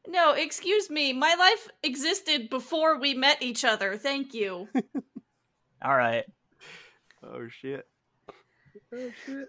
[0.09, 1.13] No, excuse me.
[1.13, 3.97] My life existed before we met each other.
[3.97, 4.69] Thank you.
[5.85, 6.25] All right,
[7.25, 7.87] oh shit.
[8.95, 9.49] Oh shit.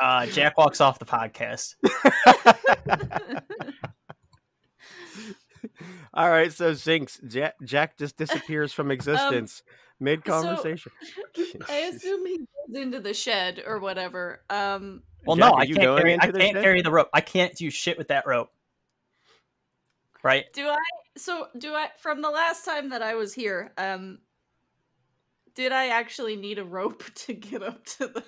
[0.00, 1.76] uh, Jack walks off the podcast.
[6.14, 9.62] All right, so Zinkz, Jack, Jack just disappears from existence
[10.00, 10.92] mid conversation.
[11.68, 14.42] I assume he goes into the shed or whatever.
[14.50, 16.12] Um Well, Jack, no, I you can't carry.
[16.14, 16.62] into I the can't shed?
[16.62, 17.08] carry the rope.
[17.12, 18.50] I can't do shit with that rope.
[20.22, 20.44] Right?
[20.52, 20.78] do I
[21.16, 24.18] so do I from the last time that I was here, um
[25.54, 28.24] did I actually need a rope to get up to the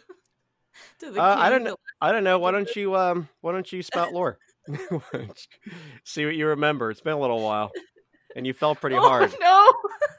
[1.01, 1.77] to the Uh, I don't know.
[2.01, 2.39] I don't know.
[2.39, 3.29] Why don't you um?
[3.41, 4.39] Why don't you spout lore?
[6.05, 6.91] See what you remember.
[6.91, 7.71] It's been a little while,
[8.37, 9.35] and you fell pretty oh, hard.
[9.41, 9.73] No.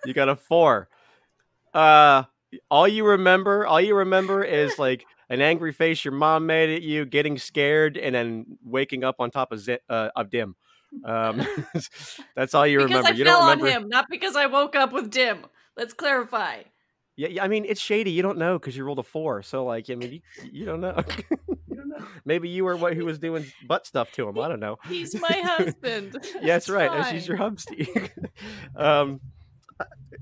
[0.06, 0.88] You got a four.
[1.74, 2.24] Uh,
[2.70, 6.82] all you remember, all you remember is like an angry face your mom made at
[6.82, 10.56] you, getting scared, and then waking up on top of Zi- uh, of Dim.
[11.04, 11.46] Um,
[12.36, 13.10] that's all you because remember.
[13.10, 15.46] I you fell don't on him, not because I woke up with Dim.
[15.76, 16.62] Let's clarify.
[17.18, 18.12] Yeah, yeah, I mean it's shady.
[18.12, 19.42] You don't know because you rolled a four.
[19.42, 21.02] So like, I mean, you, you don't know.
[22.06, 22.22] You don't know.
[22.26, 24.40] Maybe you were what who was doing butt stuff to him.
[24.40, 24.78] I don't know.
[24.88, 26.16] He's my husband.
[26.42, 26.92] Yeah, that's right.
[26.92, 27.56] That's She's your fine.
[27.56, 28.10] hubsty.
[28.76, 29.22] um,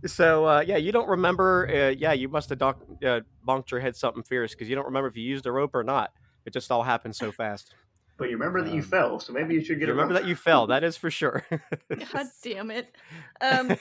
[0.06, 1.68] so uh, yeah, you don't remember.
[1.70, 4.86] Uh, yeah, you must have doc- uh, bonked your head something fierce because you don't
[4.86, 6.12] remember if you used a rope or not.
[6.46, 7.74] It just all happened so fast.
[8.18, 10.14] But you remember that you Um, fell, so maybe you should You get a remember
[10.14, 10.24] rope.
[10.24, 10.68] that you fell.
[10.68, 11.46] That is for sure.
[11.90, 12.94] God damn it.
[13.42, 13.76] Um,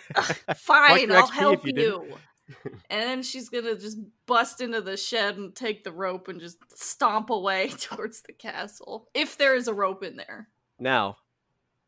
[0.56, 2.16] fine, I'll XP help you you.
[2.64, 2.80] Didn't.
[2.90, 6.58] And then she's gonna just bust into the shed and take the rope and just
[6.76, 9.08] stomp away towards the castle.
[9.14, 10.48] If there is a rope in there.
[10.78, 11.16] now,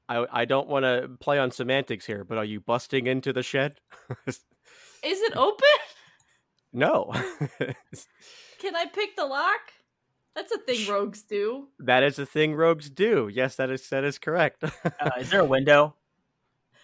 [0.08, 3.42] I I don't want to play on semantics here, but are you busting into the
[3.42, 3.80] shed?
[4.26, 5.66] Is it open?
[6.72, 7.12] no.
[8.58, 9.60] Can I pick the lock?
[10.34, 11.68] That's a thing rogues do.
[11.78, 13.30] that is a thing rogues do.
[13.32, 14.64] Yes, that is that is correct.
[14.64, 15.94] Uh, is there a window?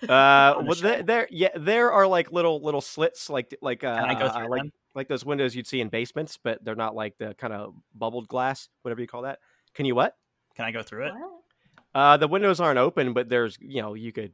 [0.02, 4.10] Uh, well, there, there, yeah, there are like little little slits, like like uh, Can
[4.10, 7.18] I go uh, like like those windows you'd see in basements, but they're not like
[7.18, 9.38] the kind of bubbled glass, whatever you call that.
[9.74, 10.16] Can you what?
[10.56, 11.12] Can I go through it?
[11.14, 11.30] What?
[11.94, 14.32] Uh, the windows aren't open, but there's you know you could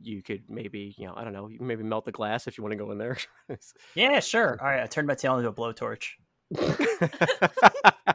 [0.00, 2.62] you could maybe you know I don't know you maybe melt the glass if you
[2.62, 3.16] want to go in there.
[3.94, 4.58] Yeah, sure.
[4.60, 6.12] All right, I turned my tail into a blowtorch.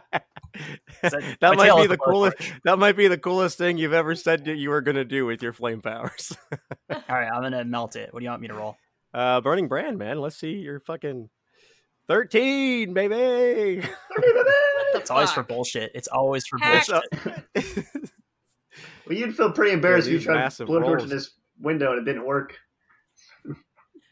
[1.02, 2.38] that my might be the coolest.
[2.38, 2.60] blowtorch.
[2.64, 5.42] That might be the coolest thing you've ever said that you were gonna do with
[5.42, 6.36] your flame powers.
[6.90, 8.14] All right, I'm gonna melt it.
[8.14, 8.78] What do you want me to roll?
[9.14, 10.20] Uh, burning brand, man.
[10.20, 11.30] Let's see your fucking
[12.08, 13.86] thirteen, baby.
[14.16, 15.92] What It's always for bullshit.
[15.96, 16.86] It's always for Hack.
[16.88, 17.86] bullshit.
[19.06, 21.04] Well, you'd feel pretty embarrassed if you tried to massive blow torch rolls.
[21.04, 22.58] in this window and it didn't work.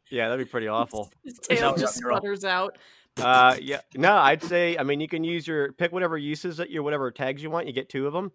[0.10, 1.12] yeah, that'd be pretty awful.
[1.24, 2.78] His tail just you're sputters out.
[3.20, 4.78] Uh, yeah, no, I'd say.
[4.78, 7.68] I mean, you can use your pick whatever uses that your whatever tags you want.
[7.68, 8.32] You get two of them,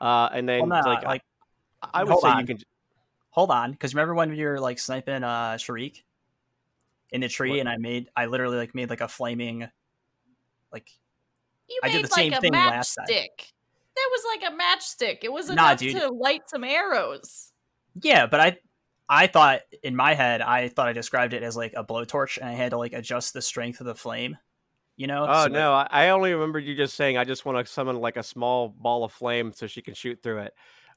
[0.00, 1.22] uh, and then Well, nah, like, like
[1.82, 2.40] I, I would say on.
[2.40, 2.58] you can.
[3.30, 6.02] hold on, because remember when you were like sniping uh Shariq
[7.10, 7.60] in the tree, What?
[7.60, 9.68] and I made I literally like made like a flaming,
[10.72, 10.90] like
[11.68, 13.06] You I made did the like same a thing last time.
[13.08, 15.18] That was like a matchstick.
[15.22, 15.96] It was Nah, enough dude.
[15.96, 17.52] to light some arrows.
[18.02, 18.58] yeah, but I
[19.08, 22.48] I thought in my head I thought I described it as like a blowtorch, and
[22.48, 24.36] I had to like adjust the strength of the flame.
[24.96, 25.26] You know?
[25.28, 28.00] Oh So, no, I, I only remember you just saying I just want to summon
[28.00, 30.54] like a small ball of flame so she can shoot through it.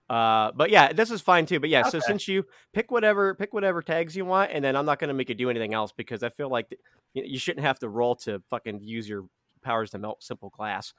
[0.10, 1.60] Uh, but yeah, this is fine too.
[1.60, 4.86] But yeah, so since you pick whatever pick whatever tags you want, and then I'm
[4.86, 6.82] not gonna make you do anything else because I feel like th-
[7.14, 9.26] you, you shouldn't have to roll to fucking use your
[9.62, 10.94] powers to melt simple glass.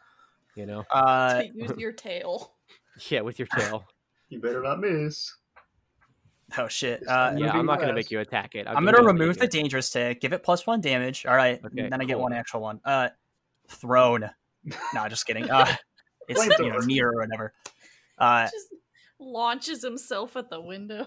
[0.55, 0.85] You know?
[0.91, 2.55] Uh, to use your tail.
[3.09, 3.85] Yeah, with your tail.
[4.29, 5.33] You better not miss.
[6.59, 7.07] Oh shit.
[7.07, 8.67] Uh, yeah, I'm not gonna make you attack it.
[8.69, 11.27] I'm gonna remove the dangerous tag, give it plus one damage.
[11.27, 12.23] All right, Okay, then I get cool.
[12.23, 12.81] one actual one.
[12.85, 13.09] Uh,
[13.69, 14.29] thrown.
[14.95, 15.51] no, just kidding.
[15.51, 15.67] Uh,
[16.29, 17.53] it's you know near or whatever.
[18.19, 18.67] Uh, Just
[19.19, 21.07] launches himself at the window.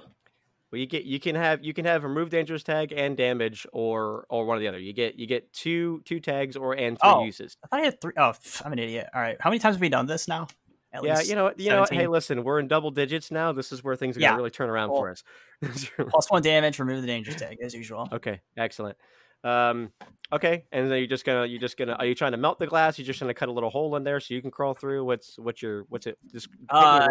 [0.71, 4.25] Well, you get you can have you can have remove dangerous tag and damage or
[4.29, 4.79] or one or the other.
[4.79, 7.23] You get you get two two tags or and three Oh.
[7.23, 7.57] uses.
[7.63, 8.13] I thought I had three.
[8.17, 8.33] Oh,
[8.65, 9.07] I'm an idiot.
[9.13, 10.47] All right, how many times have we done this now?
[10.93, 11.85] At yeah, you know, what- you know.
[11.89, 13.51] Hey, listen, we're in double digits now.
[13.51, 14.29] This is where things are Yeah.
[14.29, 15.23] gonna really turn around Well, for us.
[16.09, 16.77] plus one damage.
[16.79, 18.07] Remove the danger tag as usual.
[18.11, 18.95] okay, excellent.
[19.43, 19.91] Um,
[20.31, 22.67] okay, and then you're just gonna you're just gonna are you trying to melt the
[22.67, 22.97] glass?
[22.97, 25.03] You're just gonna cut a little hole in there so you can crawl through.
[25.03, 26.17] What's what's your what's it?
[26.31, 27.07] Just Uh.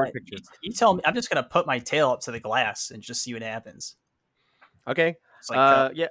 [0.63, 1.03] You, tell me.
[1.05, 3.97] I'm just gonna put my tail up to the glass and just see what happens.
[4.89, 5.17] Okay,
[5.51, 6.07] like uh, yeah,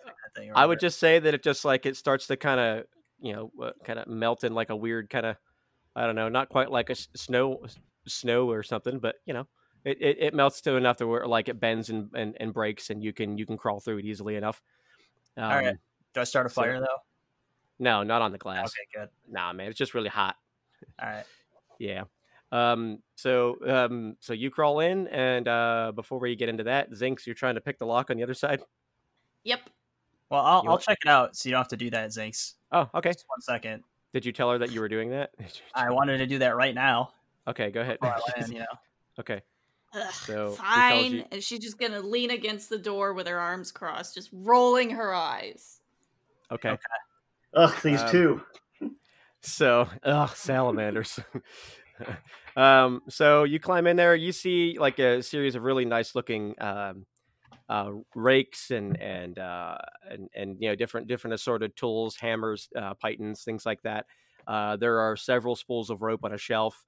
[0.55, 2.85] I would just say that it just like it starts to kind of
[3.19, 5.37] you know uh, kind of melt in like a weird kind of
[5.95, 7.63] I don't know, not quite like a snow
[8.07, 9.47] snow or something, but you know.
[9.83, 12.91] It, it, it melts to enough to where like it bends and, and, and breaks
[12.91, 14.61] and you can you can crawl through it easily enough.
[15.37, 15.77] Um, right.
[16.13, 16.99] Do I start a so- fire though?
[17.79, 18.67] No, not on the glass.
[18.67, 19.09] Okay, good.
[19.27, 20.35] Nah, man, it's just really hot.
[21.01, 21.25] All right.
[21.79, 22.03] Yeah.
[22.51, 22.99] Um.
[23.15, 24.17] So um.
[24.19, 27.61] So you crawl in, and uh, before we get into that, Zinkz, you're trying to
[27.61, 28.61] pick the lock on the other side.
[29.45, 29.61] Yep.
[30.29, 32.53] Well, I'll, I'll check it out so you don't have to do that, Zinkz.
[32.71, 33.13] Oh, okay.
[33.13, 33.83] Just one second.
[34.13, 35.31] Did you tell her that you were doing that?
[35.75, 37.11] I wanted to do that right now.
[37.47, 37.97] Okay, go ahead.
[38.01, 38.17] land,
[38.53, 38.65] you know.
[39.19, 39.41] okay.
[39.93, 41.11] Ugh, So, fine.
[41.13, 44.91] you- And she's just gonna lean against the door with her arms crossed, just rolling
[44.91, 45.79] her eyes.
[46.51, 46.77] Okay.
[47.53, 48.41] Ugh, these Um, two.
[49.41, 51.19] So, ugh, salamanders.
[52.55, 56.53] um, so you climb in there, you see like a series of really nice looking
[56.61, 57.05] um,
[57.69, 59.77] uh, rakes and and uh,
[60.09, 64.05] and and you know different different assorted tools, hammers, uh, pythons, things like that.
[64.47, 66.85] Uh, there are several spools of rope on a shelf.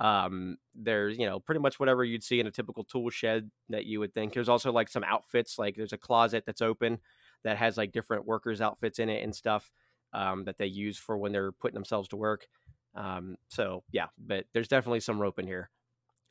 [0.00, 3.86] Um, there's you know pretty much whatever you'd see in a typical tool shed that
[3.86, 4.32] you would think.
[4.32, 6.98] There's also like some outfits, like there's a closet that's open
[7.44, 9.70] that has like different workers' outfits in it and stuff
[10.12, 12.46] um, that they use for when they're putting themselves to work.
[12.94, 15.70] Um, so yeah, but there's definitely some rope in here,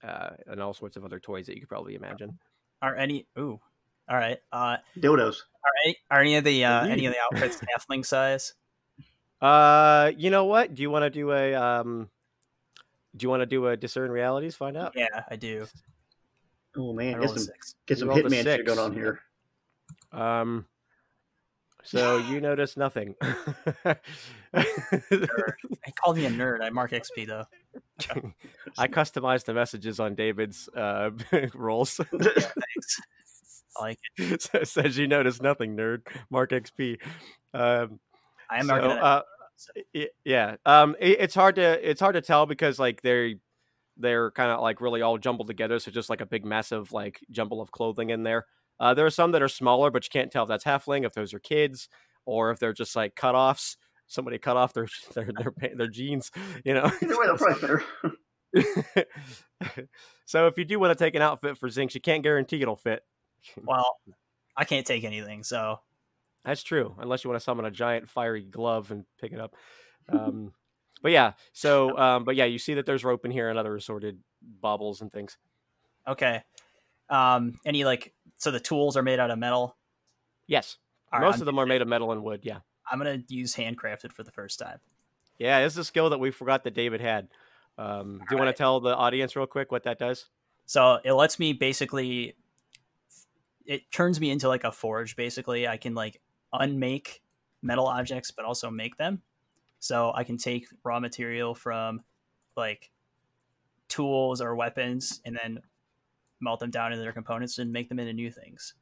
[0.04, 2.40] uh, and all sorts of other toys that you could probably imagine.
[2.82, 3.28] Are any?
[3.38, 3.60] Ooh.
[4.12, 4.38] All right.
[4.52, 5.38] Uh, Dildos.
[5.64, 8.54] are any, are any of the uh, any of the outfits halfling size?
[9.42, 10.76] Uh, you know what?
[10.76, 12.10] Do you want to do a um?
[13.16, 14.56] Do you want to do a discern realities?
[14.56, 14.94] Find out.
[14.98, 15.66] Yeah, I do.
[16.76, 17.76] Oh I man, get some six.
[17.86, 19.22] get some rolled a hitman shit going on here.
[20.12, 20.66] Um.
[21.84, 23.16] So you notice nothing.
[23.86, 23.98] Nerd.
[25.86, 26.62] He called me a nerd.
[26.62, 27.46] I mark XP though.
[28.78, 31.12] I customized the messages on David's uh,
[31.54, 32.00] rolls.
[32.12, 33.00] Yeah, thanks.
[33.78, 34.68] I like it.
[34.68, 36.02] says you notice nothing, nerd.
[36.30, 36.98] Mark XP.
[37.54, 38.00] Um,
[38.50, 38.98] I am so, marking it.
[38.98, 39.22] uh,
[40.26, 40.56] yeah.
[40.66, 43.34] Um, it, it's hard to it's hard to tell because like they're
[43.98, 47.20] they're kind of like really all jumbled together, so just like a big massive like
[47.30, 48.46] jumble of clothing in there.
[48.80, 51.14] Uh, there are some that are smaller, but you can't tell if that's halfling, if
[51.14, 51.88] those are kids,
[52.26, 53.78] or if they're just like cutoffs.
[54.08, 56.32] Somebody cut off their their their, pa- their jeans,
[56.66, 56.92] you know.
[57.02, 59.08] Either way, they'll probably fit
[60.26, 62.76] so if you do want to take an outfit for Zinkz, you can't guarantee it'll
[62.76, 63.04] fit.
[63.66, 63.98] well,
[64.56, 65.80] I can't take anything, so
[66.44, 69.56] That's true, unless you want to summon a giant fiery glove and pick it up.
[70.10, 70.54] Um,
[71.02, 73.76] but yeah, so um, but yeah, you see that there's rope in here and other
[73.76, 75.38] assorted baubles and things.
[76.08, 76.44] okay.
[77.10, 79.76] Um, any like so the tools are made out of metal.
[80.48, 80.78] Yes,
[81.12, 82.42] All right, most I'm, of them are made of metal and wood.
[82.44, 84.80] Yeah, I'm gonna use handcrafted for the first time.
[85.38, 87.28] yeah, this is a skill that we forgot that David had.
[87.78, 90.26] Um, do you want to tell the audience real quick what that does?
[90.66, 92.36] So it lets me basically
[93.66, 95.68] it turns me into like a forge basically.
[95.68, 96.22] I can like
[96.54, 97.22] unmake
[97.62, 99.22] metal objects but also make them.
[99.80, 102.02] So I can take raw material from
[102.56, 102.92] like
[103.88, 105.60] tools or weapons and then
[106.40, 108.74] melt them down into their components and make them into new things.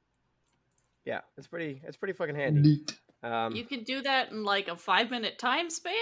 [1.06, 1.82] Yeah, it's pretty.
[1.86, 2.62] It's pretty fucking handy.
[2.62, 3.00] Neat.
[3.24, 5.94] Um, you can do that in like a five minute time span.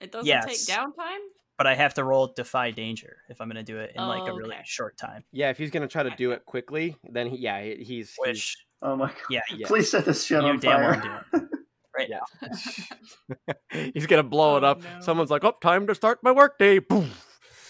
[0.00, 0.66] It doesn't Yes.
[0.66, 1.18] take downtime.
[1.56, 4.26] But I have to roll defy danger if I'm going to do it in like
[4.28, 4.62] a Oh, really okay.
[4.64, 5.24] short time.
[5.32, 8.56] yeah, if he's gonna try to do it quickly, then he, yeah, he- he's, he's
[8.82, 9.16] Oh my god.
[9.30, 9.66] yeah, Yeah.
[9.68, 11.24] Please set this shit you on damn fire.
[11.96, 12.18] Right Yeah.
[12.42, 13.54] now.
[13.94, 14.82] he's gonna blow it Oh, up.
[14.82, 15.00] no.
[15.00, 17.08] Someone's like, "Oh, time to start my workday." Boom.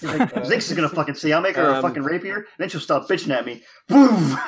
[0.00, 1.30] He's like, Zinkz is gonna fucking see.
[1.34, 3.62] I'll make her a Um, fucking rapier, then she'll stop bitching at me.
[3.86, 4.38] Boom.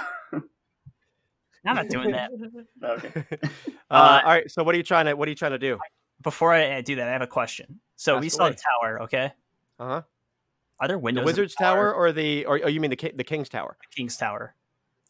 [1.66, 2.30] I'm not doing that.
[2.82, 3.24] okay.
[3.32, 3.48] Uh,
[3.90, 4.50] Uh, all right.
[4.50, 5.78] So what are you trying to what are you trying to do?
[6.22, 7.80] Before I do that, I have a question.
[7.96, 8.52] So we saw away.
[8.52, 9.32] the tower, okay?
[9.78, 10.02] Uh huh.
[10.78, 11.22] Are there The windows?
[11.22, 13.78] in Wizard's Tower or the or oh you mean the Ki- the King's Tower?
[13.94, 14.54] King's Tower?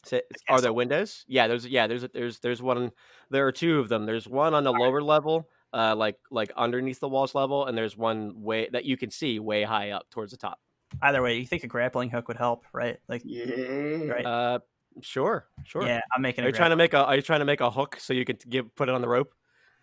[0.05, 1.25] So, are there windows?
[1.27, 2.91] Yeah, there's yeah there's there's there's one.
[3.29, 4.05] There are two of them.
[4.05, 7.97] There's one on the lower level, uh, like like underneath the walls level, and there's
[7.97, 10.59] one way that you can see way high up towards the top.
[11.01, 12.97] Either way, you think a grappling hook would help, right?
[13.09, 14.05] Like, Yeah.
[14.05, 14.25] Right.
[14.25, 14.59] Uh,
[15.01, 15.83] sure, sure.
[15.85, 16.45] yeah, I'm making.
[16.45, 18.13] Are a you trying to make a Are you trying to make a hook so
[18.13, 19.33] you can give put it on the rope?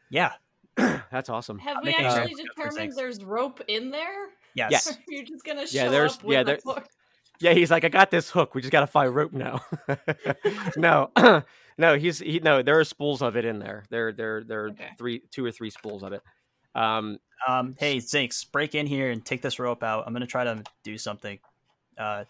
[0.08, 0.32] Yeah.
[1.10, 1.58] That's awesome.
[1.58, 4.28] Have we actually graphic determined there's rope in there?
[4.54, 4.70] Yes.
[4.72, 4.98] Yes.
[5.08, 6.88] You're just gonna Yeah, show there's- up with yeah, a there- hook.
[7.40, 8.54] Yeah, he's like, I got this hook.
[8.54, 9.60] We just got to find rope now.
[10.76, 11.10] no,
[11.78, 12.38] no, he's he.
[12.38, 13.82] No, there are spools of it in there.
[13.90, 14.90] There, there, there are Okay.
[14.96, 16.22] three, two or three spools of it.
[16.76, 17.74] Um, Um.
[17.78, 20.04] Hey, Zinkz, break in here and take this rope out.
[20.06, 21.38] I'm gonna try to do something.
[21.98, 22.22] Uh,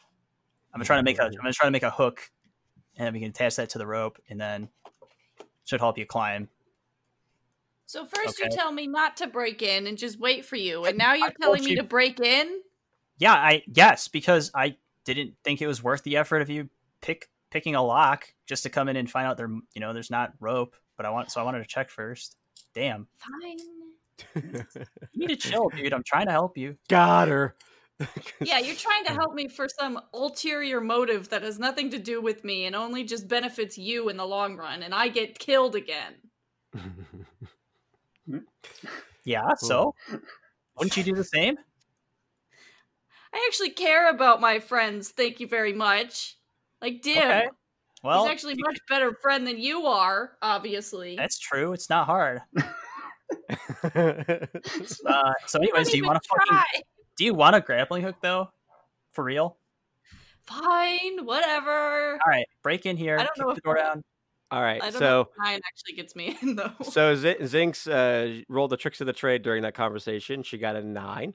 [0.72, 2.22] I'm gonna try to make a I'm gonna try to make a hook,
[2.96, 4.68] and then we can attach that to the rope, and then
[5.66, 6.48] should help you climb.
[7.86, 10.96] So first you tell me not to break in and just wait for you, and
[10.96, 12.60] now you're told telling me you- to break in.
[13.18, 16.68] Yeah, I yes because I didn't think it was worth the effort of you
[17.00, 20.10] pick picking a lock just to come in and find out there you know there's
[20.10, 20.74] not rope.
[20.96, 22.36] But I want so I wanted to check first.
[22.74, 23.58] Damn, Fine.
[25.12, 25.92] you need to chill, dude.
[25.92, 26.76] I'm trying to help you.
[26.88, 27.54] Got her.
[28.40, 32.20] Yeah, you're trying to help me for some ulterior motive that has nothing to do
[32.20, 35.76] with me and only just benefits you in the long run, and I get killed
[35.76, 36.14] again.
[39.24, 39.94] Yeah, so
[40.76, 41.56] wouldn't you do the same?
[43.32, 45.10] I actually care about my friends.
[45.10, 46.36] Thank you very much.
[46.80, 47.46] Like Dim, Okay.
[48.02, 50.32] Well, he's actually a much better friend than you are.
[50.42, 51.72] Obviously, that's true.
[51.72, 52.42] It's not hard.
[53.84, 56.64] uh, so, anyways, don't you want to fucking try.
[57.16, 58.48] do you want a grappling hook though?
[59.12, 59.56] For real?
[60.42, 62.12] Fine, whatever.
[62.12, 63.18] All right, break in here.
[63.18, 64.04] I don't kick know the if door I- down.
[64.54, 64.80] All right.
[64.80, 66.70] I don't know So if nine actually gets me in though.
[66.82, 70.44] so Z- Zinkz uh, rolled the tricks of the trade during that conversation.
[70.44, 71.34] She got a nine.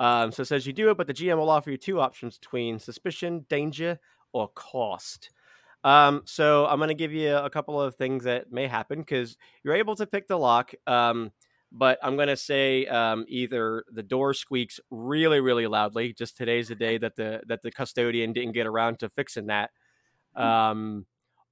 [0.00, 2.38] Um, so it says you do it, but the GM will offer you two options
[2.38, 3.98] between suspicion, danger,
[4.32, 5.28] or cost.
[5.84, 9.36] Um, so I'm going to give you a couple of things that may happen because
[9.62, 10.72] you're able to pick the lock.
[10.86, 11.32] Um,
[11.70, 16.14] but I'm going to say um, either the door squeaks really, really loudly.
[16.14, 19.68] Just today's the day that the that the custodian didn't get around to fixing that.
[20.34, 21.04] Um,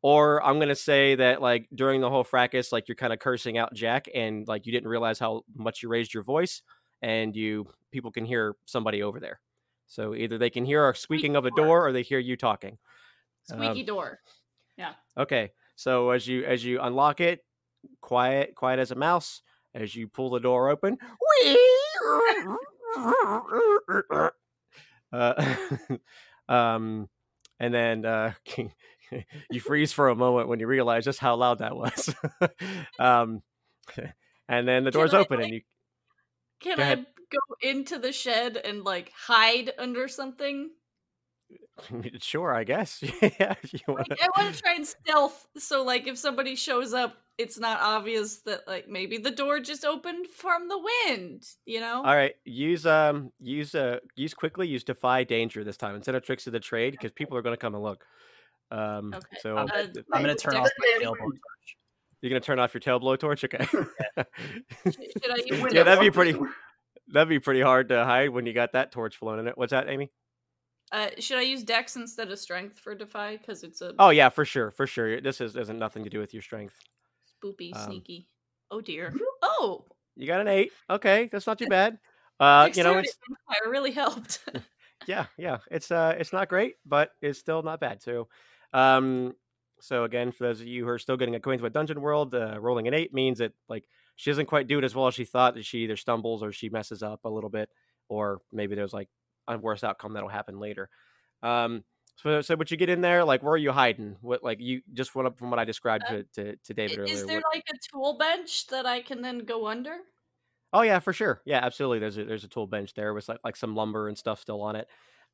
[0.02, 3.56] or I'm gonna say that like during the whole fracas, like you're kind of cursing
[3.56, 6.62] out Jack, and like you didn't realize how much you raised your voice,
[7.00, 9.40] and you people can hear somebody over there.
[9.86, 11.66] So either they can hear a squeaking of a door.
[11.66, 12.78] door, or they hear you talking.
[13.44, 14.20] Squeaky um, door.
[14.76, 14.92] Yeah.
[15.16, 17.44] Okay, so as you as you unlock it,
[18.00, 19.42] quiet, quiet as a mouse.
[19.74, 20.98] As you pull the door open,
[25.12, 25.56] uh,
[26.48, 27.08] um,
[27.58, 28.32] and then uh,
[29.50, 32.14] you freeze for a moment when you realize just how loud that was.
[32.98, 33.42] um,
[34.48, 35.60] and then the Can door's I, open, like- and you
[36.60, 40.70] Can Go I go into the shed and like hide under something?
[42.20, 43.54] sure, I guess, yeah.
[43.62, 46.92] If you Like, want, I want to try and stealth, so like if somebody shows
[46.94, 51.44] up, it's not obvious that like maybe the door just opened from the wind.
[51.66, 51.96] You know?
[51.96, 56.22] All right, use um use uh use quickly use defy danger this time instead of
[56.22, 58.04] tricks of the trade because people are going to come and look.
[58.72, 59.66] Um, Okay, so uh,
[60.12, 61.38] I'm gonna turn off my tailbone torch.
[62.22, 63.64] you're going to turn off your tail blowtorch, okay?
[63.66, 66.38] Should I Yeah, that'd be pretty-
[67.08, 69.58] That'd be pretty hard to hide when you got that torch flown in it.
[69.58, 70.10] What's that, Amy?
[70.92, 73.36] Uh, should I use Dex instead of Strength for Defy?
[73.36, 75.20] Because it's a Oh yeah, for sure, for sure.
[75.20, 76.74] This is isn't nothing to do with your strength.
[77.44, 78.28] spoopy, um, sneaky.
[78.70, 79.12] Oh dear.
[79.42, 79.84] Oh,
[80.16, 80.70] You got an eight.
[80.88, 81.98] Okay, that's not too bad.
[82.40, 84.40] Uh, you know, Dexterity it's modifier really helped.
[85.06, 85.58] yeah, yeah.
[85.70, 88.02] It's uh, it's not great, but it's still not bad.
[88.02, 88.26] So,
[88.72, 89.34] um,
[89.80, 92.58] so again, for those of you who are still getting acquainted with Dungeon World, uh,
[92.60, 93.84] rolling an eight means that like
[94.16, 95.54] she doesn't quite do it as well as she thought.
[95.54, 97.68] That she either stumbles or she messes up a little bit,
[98.08, 99.08] or maybe there's like
[99.48, 100.88] a worse outcome that'll happen later.
[101.42, 101.82] Um,
[102.16, 104.16] so, so but you get in there, like where are you hiding?
[104.20, 106.98] What like you just went up from what I described Uh, to, to to David
[106.98, 107.14] I- earlier.
[107.14, 109.96] Is there what- like a tool bench that I can then go under?
[110.72, 111.42] Oh yeah, for sure.
[111.44, 111.98] Yeah, absolutely.
[111.98, 114.62] There's a there's a tool bench there with like like some lumber and stuff still
[114.62, 114.86] on it.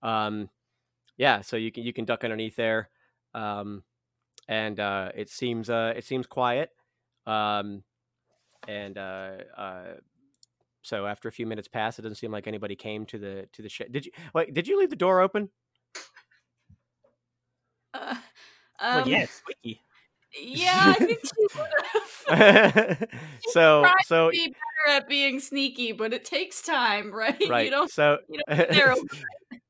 [0.03, 0.49] Um,
[1.17, 2.89] yeah, so you can you can duck underneath there,
[3.39, 3.83] um,
[4.49, 6.71] and uh, it seems uh, it seems quiet.
[7.27, 7.85] Um,
[8.67, 9.85] and uh, uh,
[10.83, 13.63] so after a few minutes pass, it doesn't seem like anybody came to the to
[13.63, 13.93] the shed.
[13.93, 14.53] Did you wait?
[14.53, 15.51] Did you leave the door open?
[17.95, 18.17] Uh,
[18.81, 19.81] Well, um, yeah, it's squeaky.
[20.41, 21.69] yeah, I think she would
[22.29, 23.09] have.
[23.51, 27.43] so so be better at being sneaky, but it takes time, right?
[27.49, 27.65] right.
[27.65, 27.91] You don't.
[27.91, 29.11] so You don't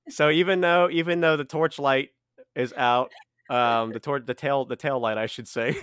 [0.09, 2.11] so even though even though the torchlight
[2.55, 3.13] is out
[3.49, 5.77] um the tor- the tail the tail light i should say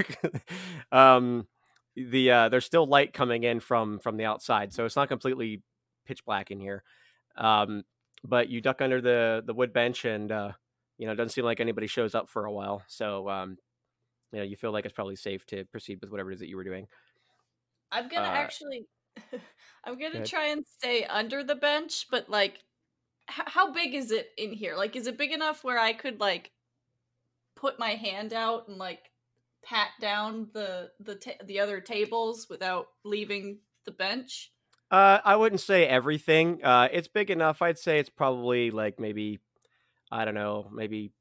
[0.92, 1.48] um
[1.96, 5.64] the uh there's still light coming in from from the outside so it's not completely
[6.06, 6.84] pitch black in here
[7.38, 7.84] um
[8.24, 10.52] but you duck under the the wood bench and uh
[10.98, 13.58] you know it doesn't seem like anybody shows up for a while so um
[14.32, 16.50] you know you feel like it's probably safe to proceed with whatever it is that
[16.50, 16.88] you were doing
[17.92, 18.88] I'm gonna Uh, actually.
[19.84, 22.64] I'm gonna try and stay under the bench, but like,
[23.30, 24.76] h- how big is it in here?
[24.78, 26.52] Like, is it big enough where I could like
[27.56, 29.12] put my hand out and like
[29.64, 34.52] pat down the the ta- the other tables without leaving the bench?
[34.92, 36.64] Uh, I wouldn't say everything.
[36.64, 37.62] Uh, it's big enough.
[37.62, 39.40] I'd say it's probably like maybe,
[40.12, 41.12] I don't know, maybe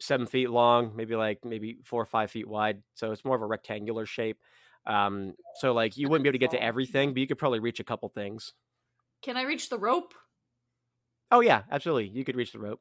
[0.00, 2.82] seven feet long, maybe like maybe four or five feet wide.
[2.94, 4.38] So it's more of a rectangular shape.
[4.86, 7.60] Um, so like you wouldn't be able to get to everything, but you could probably
[7.60, 8.54] reach a couple things.
[9.22, 10.14] Can I reach the rope?
[11.30, 12.08] Oh yeah, absolutely.
[12.08, 12.80] You could reach the rope.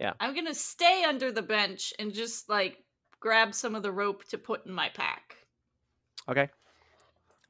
[0.00, 0.14] Yeah.
[0.18, 2.82] I'm gonna stay under the bench and just like
[3.20, 5.36] grab some of the rope to put in my pack.
[6.28, 6.48] Okay.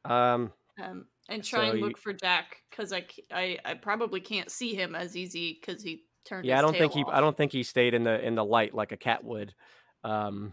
[0.05, 4.21] Um, Um, and try So and you- look for Jack because I, I I probably
[4.21, 6.45] can't see him as easy because he turned.
[6.45, 7.13] yeah, I don't think tail he.
[7.13, 9.55] I don't think he stayed in the in the light like a cat would.
[10.03, 10.53] Um,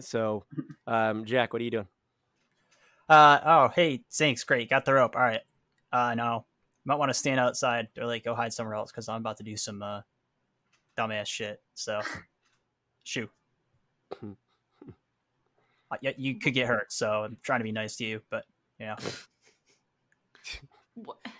[0.00, 0.44] so,
[0.88, 1.88] um, Jack, what are you doing?
[3.08, 5.14] Uh oh, hey, thanks, great, got the rope.
[5.14, 5.42] All right.
[5.92, 6.46] Uh no,
[6.84, 9.44] might want to stand outside or like go hide somewhere else because I'm about to
[9.44, 10.00] do some uh
[10.98, 11.60] dumbass shit.
[11.74, 12.00] So,
[13.04, 13.30] shoot.
[14.22, 14.26] Uh,
[16.02, 18.44] yeah, you could get hurt, so I'm trying to be nice to you, but
[18.78, 18.96] you know.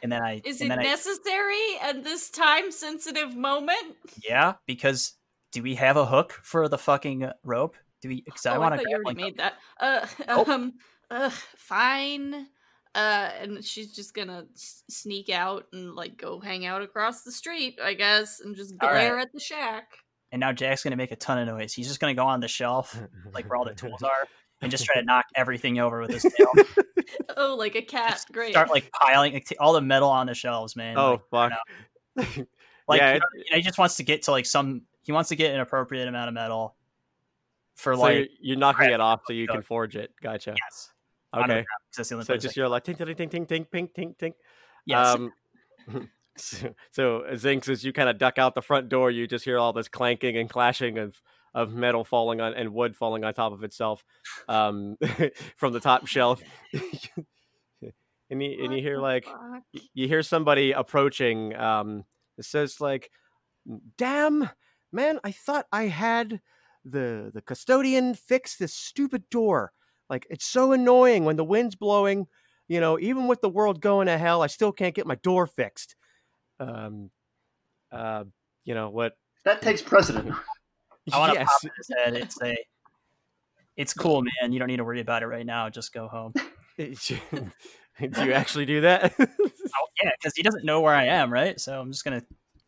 [0.03, 3.97] And then I Is and it then I, necessary at this time sensitive moment?
[4.23, 5.15] yeah, because
[5.53, 7.77] do we have a hook for the fucking rope?
[8.01, 8.23] Do we?
[8.23, 9.55] Because I oh, want to thought you already like made that.
[9.81, 10.49] Uh, Nope.
[10.49, 10.75] um,
[11.11, 12.47] uh, fine.
[12.99, 17.31] Uh, and she's just gonna s- sneak out and like go hang out across the
[17.31, 18.95] street, I guess, and just All right.
[19.07, 19.93] glare at the shack.
[20.33, 21.73] and now Jack's gonna make a ton of noise.
[21.73, 23.01] He's just gonna go on the shelf,
[23.33, 24.27] like where all the tools are,
[24.63, 26.53] and just try to knock everything over with his tail.
[27.37, 28.25] Oh, like a cat.
[28.33, 28.51] Great.
[28.53, 30.99] Start like piling like, t- all the metal on the shelves, man.
[30.99, 31.53] Oh like,
[32.17, 32.37] fuck!
[32.89, 34.83] like yeah, you it- know, you know, he just wants to get to like some.
[35.03, 36.75] He wants to get an appropriate amount of metal
[37.77, 40.11] for so like you're, you're knocking crap, it off so you can forge it.
[40.21, 40.55] Gotcha.
[40.59, 40.91] yes.
[41.37, 41.65] Okay.
[41.93, 44.35] So just you're like ting ting ting ting ting ping ting ting.
[44.87, 45.15] Yes.
[45.15, 45.33] Um,
[46.37, 49.45] so, so uh, Zinkz, as you kind of duck out the front door, you just
[49.45, 51.21] hear all this clanking and clashing of
[51.55, 54.05] of metal falling on and wood falling on top of itself
[54.49, 54.97] um,
[55.57, 56.43] from the top shelf.
[56.73, 59.27] and you, and you hear like
[59.95, 61.55] you hear somebody approaching.
[61.57, 62.05] Um,
[62.37, 63.11] it says like,
[63.97, 64.49] "Damn,
[64.93, 65.19] man!
[65.25, 66.41] I thought I had
[66.85, 69.73] the the custodian fix this stupid door.
[70.09, 72.27] Like it's so annoying when the wind's blowing.
[72.69, 75.47] You know, even with the world going to hell, I still can't get my door
[75.47, 75.97] fixed.
[76.61, 77.11] Um,
[77.91, 78.25] uh,
[78.65, 79.17] you know what?
[79.45, 80.35] That takes precedent.
[81.13, 81.49] I want to yes.
[81.49, 82.57] pop in his head and say,
[83.77, 84.53] "It's cool, man.
[84.53, 85.71] You don't need to worry about it right now.
[85.71, 86.35] Just go home."
[86.77, 86.95] do
[87.99, 89.15] you actually do that?
[89.81, 91.61] Oh, yeah, because he doesn't know where I am, right?
[91.61, 92.23] So I'm just gonna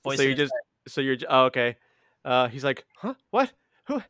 [0.04, 0.52] voice so you in just
[0.88, 1.76] so you're oh, okay
[2.24, 3.52] uh he's like huh what
[3.86, 4.02] who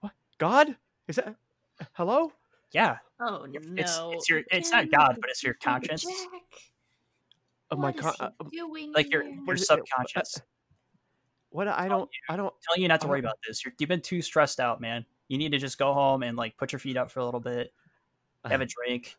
[0.00, 0.76] what god
[1.08, 1.36] is that
[1.92, 2.32] hello
[2.72, 2.98] yeah.
[3.20, 3.64] Oh It's-
[3.96, 4.10] no!
[4.12, 6.04] it's- it's your- it's not God, but it's your conscience.
[6.04, 6.14] Jack.
[7.70, 8.30] oh my god uh,
[8.94, 9.32] Like your here?
[9.32, 9.70] your What is it?
[9.70, 10.42] Uh, subconscious
[11.52, 13.64] what i don't i don't telling you not to worry about this.
[13.64, 15.04] You're, you've been too stressed out, man.
[15.26, 17.40] You need to just go home and like put your feet up for a little
[17.40, 17.72] bit,
[18.44, 19.16] have a drink.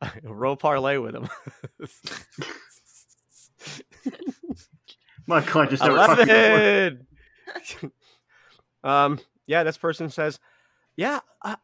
[0.24, 1.28] roll parlay with him
[5.26, 7.06] My God, just never fucking eleven
[8.84, 10.40] um yeah this person says
[10.96, 11.56] yeah uh,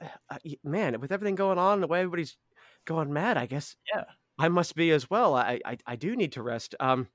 [0.00, 2.36] uh, man with everything going on the way everybody's
[2.84, 4.04] going mad i guess Yeah.
[4.38, 7.08] i must be as well i i, I do need to rest um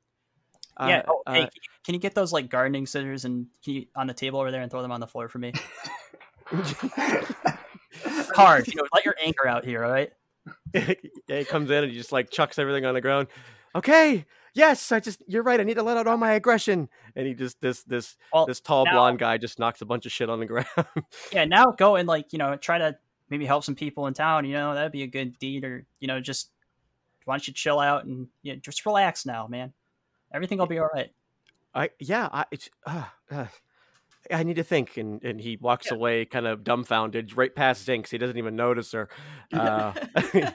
[0.79, 0.99] yeah.
[0.99, 1.47] uh, Oh, hey, uh,
[1.85, 4.61] can you, get those like gardening scissors and can you, on the table over there
[4.61, 5.53] and throw them on the floor for me?
[8.35, 8.67] Hard.
[8.67, 10.11] You know, let your anchor out here, all right?
[10.73, 10.93] yeah,
[11.27, 13.27] he comes in and he just like chucks everything on the ground.
[13.75, 15.59] Okay, yes, I just you're right.
[15.59, 16.89] I need to let out all my aggression.
[17.15, 20.05] And he just this this Well, this tall now- blonde guy just knocks a bunch
[20.05, 20.67] of shit on the ground.
[21.31, 21.45] yeah.
[21.45, 22.97] Now go and like you know try to
[23.29, 24.45] maybe help some people in town.
[24.45, 26.51] You know that'd be a good deed, or you know just
[27.25, 29.73] why don't you chill out and you know, just relax now, man.
[30.33, 31.11] Everything will be all right.
[31.73, 33.45] I yeah, I it's uh, uh,
[34.31, 34.97] I need to think.
[34.97, 38.09] And and he walks away kind of dumbfounded, right past Zinkz.
[38.09, 39.09] He doesn't even notice her.
[39.53, 39.93] Uh,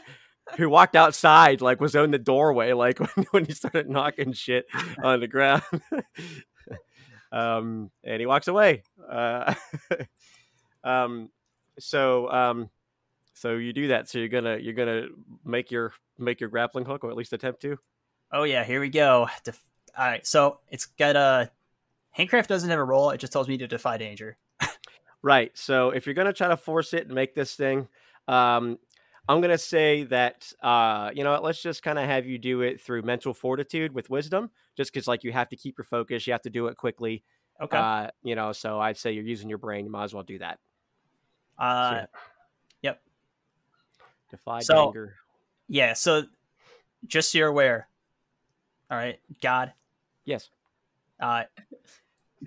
[0.56, 4.66] who walked outside like was in the doorway like when, when he started knocking shit
[5.02, 5.62] on the ground
[7.32, 9.54] um and he walks away uh
[10.84, 11.28] um
[11.78, 12.70] so um
[13.32, 15.06] so you do that so you're gonna you're gonna
[15.44, 17.78] make your make your grappling hook or at least attempt to
[18.34, 19.28] Oh yeah, here we go.
[19.44, 19.62] Def-
[19.96, 21.52] all right, so it's got a
[22.10, 23.10] handcraft doesn't have a roll.
[23.10, 24.36] It just tells me to defy danger.
[25.22, 25.52] Right.
[25.54, 27.88] So if you're gonna try to force it and make this thing,
[28.26, 28.78] um,
[29.28, 32.80] I'm gonna say that uh, you know, let's just kind of have you do it
[32.80, 36.32] through mental fortitude with wisdom, just because like you have to keep your focus, you
[36.32, 37.22] have to do it quickly.
[37.60, 37.76] Okay.
[37.76, 39.84] Uh, you know, so I'd say you're using your brain.
[39.86, 40.58] You might as well do that.
[41.58, 42.06] Uh, So-
[42.82, 43.02] yep.
[44.30, 45.16] Defy So- anger.
[45.68, 45.92] yeah.
[45.94, 46.24] So
[47.06, 47.88] just so you're aware.
[48.90, 49.72] All right, God.
[50.24, 50.50] Yes.
[51.20, 51.46] Uh, I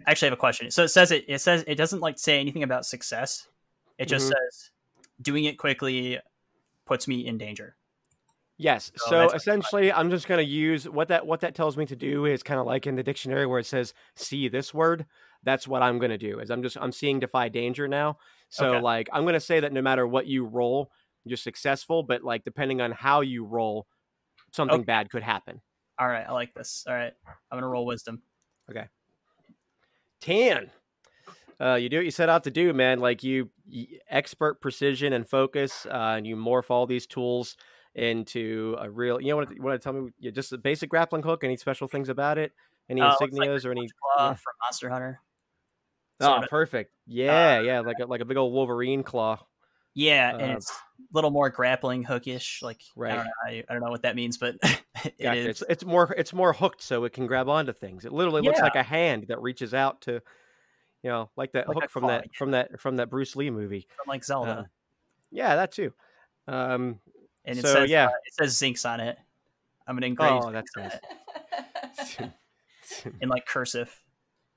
[0.05, 0.69] actually have a question.
[0.71, 1.25] So it says it.
[1.27, 3.47] It says it doesn't like say anything about success.
[3.97, 4.33] It just Mhm.
[4.33, 4.71] says
[5.21, 6.19] doing it quickly
[6.87, 7.77] puts me in danger.
[8.59, 8.91] Yes.
[8.95, 11.95] So So essentially, I'm just going to use what that what that tells me to
[11.95, 15.05] do is kind of like in the dictionary where it says "see this word."
[15.43, 16.39] That's what I'm going to do.
[16.39, 18.17] Is I'm just I'm seeing defy danger now.
[18.49, 18.81] So Okay.
[18.81, 20.91] like I'm going to say that no matter what you roll,
[21.23, 22.01] you're successful.
[22.01, 23.87] But like depending on how you roll,
[24.53, 24.85] something Okay.
[24.85, 25.61] bad could happen.
[25.99, 26.85] All right, I like this.
[26.87, 28.21] All right, I'm gonna roll wisdom.
[30.19, 30.71] Ten.
[31.59, 32.99] Uh, you do what you set out to do, man.
[32.99, 37.57] Like you, you expert precision and focus, uh, and you morph all these tools
[37.95, 39.19] into a real.
[39.19, 39.59] You know what?
[39.59, 40.11] Want to tell me?
[40.19, 41.43] Yeah, just a basic grappling hook.
[41.43, 42.53] Any special things about it?
[42.89, 43.87] Any Uh, looks like insignias or any?
[44.15, 44.33] Claw yeah.
[44.35, 45.19] from Monster Hunter.
[46.19, 46.47] Oh, sorta.
[46.47, 46.91] perfect.
[47.05, 49.39] Yeah, yeah, like a, like a big old Wolverine claw.
[49.93, 50.73] Yeah, Uh, and it's a
[51.11, 52.61] little more grappling hookish.
[52.61, 55.39] Like I don't know, I, I don't know what that means, but it Gotcha.
[55.39, 55.45] is.
[55.47, 58.05] It's it's more it's more hooked, so it can grab onto things.
[58.05, 60.21] It literally looks like a hand that reaches out to,
[61.07, 63.87] you know, like that Like hook from that from that from that Bruce Lee movie.
[63.95, 64.63] from like Zelda, Uh,
[65.31, 65.93] yeah, that too.
[66.49, 66.99] Um,
[67.45, 68.07] and it so, says yeah.
[68.07, 69.17] uh, it says Zinkz on it.
[69.87, 72.17] I'm gonna engrave oh, that's nice.
[73.21, 73.89] in like cursive.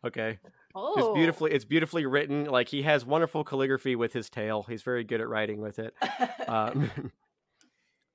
[0.05, 0.41] okay,
[0.75, 2.47] oh, it's beautifully it's beautifully written.
[2.47, 4.65] Like he has wonderful calligraphy with his tail.
[4.69, 5.95] He's very good at writing with it.
[6.49, 6.91] um,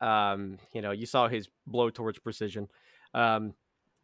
[0.02, 2.68] um, you know, you saw his blow towards precision.
[3.14, 3.54] Um,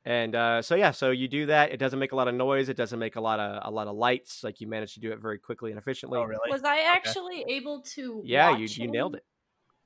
[0.06, 1.72] and uh, so yeah, so you do that.
[1.72, 2.70] It doesn't make a lot of noise.
[2.70, 4.44] It doesn't make a lot of a lot of lights.
[4.44, 6.20] Like you managed to do it very quickly and efficiently.
[6.20, 6.50] Oh, really?
[6.50, 8.22] Was I actually able to?
[8.26, 9.18] Yeah, you watch you nailed him?
[9.20, 9.26] it.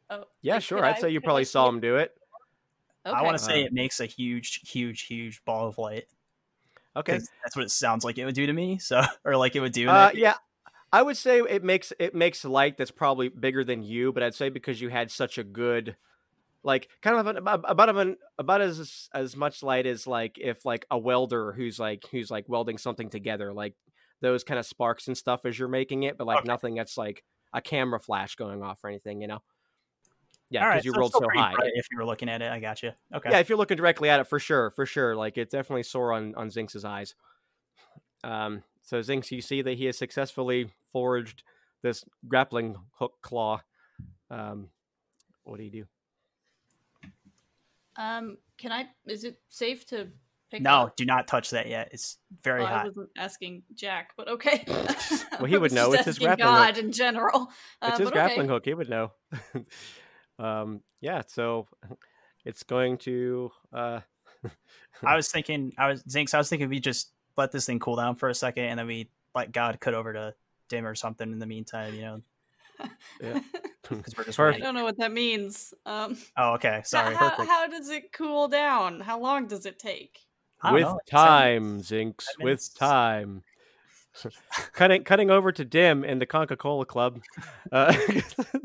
[0.09, 0.85] Oh, Yeah, like, sure.
[0.85, 1.69] I'd I- say you could I probably see saw it?
[1.69, 2.15] him do it.
[3.05, 3.15] Okay.
[3.15, 6.05] I want to say Uh, it makes a huge, huge, huge ball of light.
[6.95, 8.77] Okay, That's what it sounds like it would do to me.
[8.79, 9.89] So, or like it would do.
[9.89, 10.35] Uh, yeah,
[10.93, 14.33] I would say it makes it makes light that's probably bigger than you, but I'd
[14.33, 15.97] say because you had such a good,
[16.65, 20.37] like, kind of an, about about of an about as as much light as like
[20.39, 23.75] if like a welder who's like who's like welding something together, like
[24.21, 26.47] those kind of sparks and stuff as you're making it, but like Okay.
[26.47, 29.41] nothing that's like a camera flash going off or anything, you know.
[30.49, 31.53] Yeah, because right, you so rolled so high.
[31.75, 32.51] if you were looking at it.
[32.51, 32.91] I got you.
[33.13, 33.29] Okay.
[33.29, 35.15] Yeah, if you're looking directly at it, for sure, for sure.
[35.15, 37.15] Like it definitely sore on on Zinkz's eyes.
[38.23, 41.43] Um, so Zinkz, you see that he has successfully forged
[41.83, 43.61] this grappling hook claw.
[44.31, 44.69] Um,
[45.43, 45.85] what do you do?
[47.97, 48.87] Um, can I?
[49.05, 50.07] Is it safe to
[50.51, 50.61] pick?
[50.61, 50.95] No, up?
[50.95, 51.89] do not touch that yet.
[51.91, 54.63] It's very Well, I wasn't asking Jack, but okay.
[55.39, 55.93] Well, he would know.
[55.93, 56.75] just It's his asking grappling hook.
[56.75, 57.47] God in general.
[57.81, 58.47] Uh, it's his but grappling okay.
[58.47, 58.65] hook.
[58.65, 59.11] He would know.
[60.39, 61.23] um, yeah.
[61.27, 61.67] So
[62.45, 63.51] it's going to.
[63.73, 63.99] Uh,
[65.03, 66.33] I was thinking, I was Zinkz.
[66.33, 68.87] I was thinking we just let this thing cool down for a second, and then
[68.87, 70.33] we let God cut over to
[70.69, 71.93] Dim or something in the meantime.
[71.93, 72.21] You know,
[73.21, 73.39] Yeah.
[73.89, 75.73] Because we're just I don't know what that means.
[75.85, 76.81] Um, Oh, okay.
[76.85, 77.15] Sorry.
[77.15, 78.99] How, how does it cool down?
[78.99, 80.19] How long does it take?
[80.71, 82.25] With know, time, Zinkz.
[82.37, 83.43] ten With time.
[84.73, 87.21] cutting cutting over to Dim in the Coca Cola Club.
[87.71, 87.95] Uh,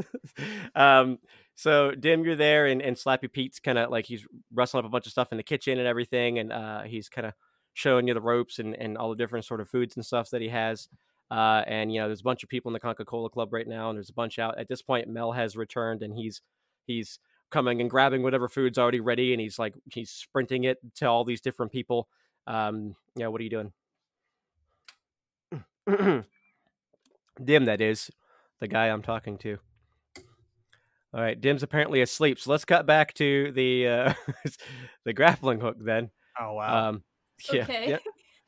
[0.74, 1.18] um,
[1.54, 4.90] so Dim, you're there, and, and Slappy Pete's kind of like he's rustling up a
[4.90, 7.34] bunch of stuff in the kitchen and everything, and uh, he's kind of
[7.74, 10.40] showing you the ropes and, and all the different sort of foods and stuff that
[10.40, 10.88] he has.
[11.30, 13.68] Uh, and you know, there's a bunch of people in the Coca Cola Club right
[13.68, 14.58] now, and there's a bunch out.
[14.58, 16.42] At this point, Mel has returned, and he's
[16.86, 17.18] he's
[17.50, 21.24] coming and grabbing whatever food's already ready, and he's like he's sprinting it to all
[21.24, 22.08] these different people.
[22.46, 23.72] Um, yeah, what are you doing?
[27.44, 28.10] Dim, that is
[28.60, 29.58] the guy I'm talking to.
[31.12, 34.14] All right, Dim's apparently asleep, so let's cut back to the uh,
[35.04, 36.10] the grappling hook then.
[36.40, 36.88] Oh wow.
[36.88, 37.02] Um,
[37.52, 37.90] yeah, Okay.
[37.90, 37.98] yeah,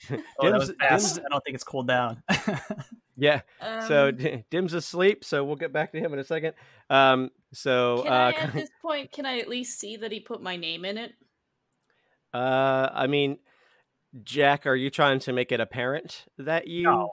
[0.11, 0.73] oh, Dim's- was.
[0.79, 2.23] Dim's- I don't think it's cooled down.
[3.17, 3.43] yeah.
[3.87, 6.55] so Um, D- Dim's asleep, so we'll get back to him in a second.
[6.91, 10.21] Um, so can uh, I at this point can I at least see that he
[10.21, 11.13] put my name in it?
[12.35, 13.39] uh, I mean,
[14.25, 17.13] Jack, are you trying to make it apparent that you No.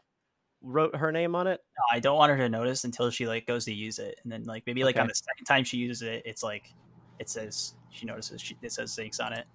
[0.61, 1.61] wrote her name on it?
[1.77, 4.31] No, I don't want her to notice until she like goes to use it, and
[4.31, 6.73] then like maybe like on the second time she uses it, it's like
[7.19, 9.45] it says she notices she, it says Zinkz on it.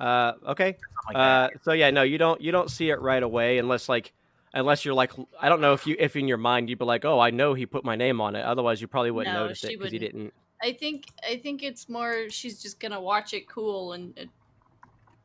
[0.00, 0.76] Uh, okay.
[1.08, 4.12] Like Uh, so yeah, no, you don't you don't see it right away unless like
[4.54, 7.04] unless you're like I don't know if you if in your mind you'd be like,
[7.04, 8.44] oh, I know he put my name on it.
[8.44, 10.32] Otherwise, you probably wouldn't No, notice it because you didn't.
[10.62, 14.24] I think I think it's more she's just gonna watch it cool and uh,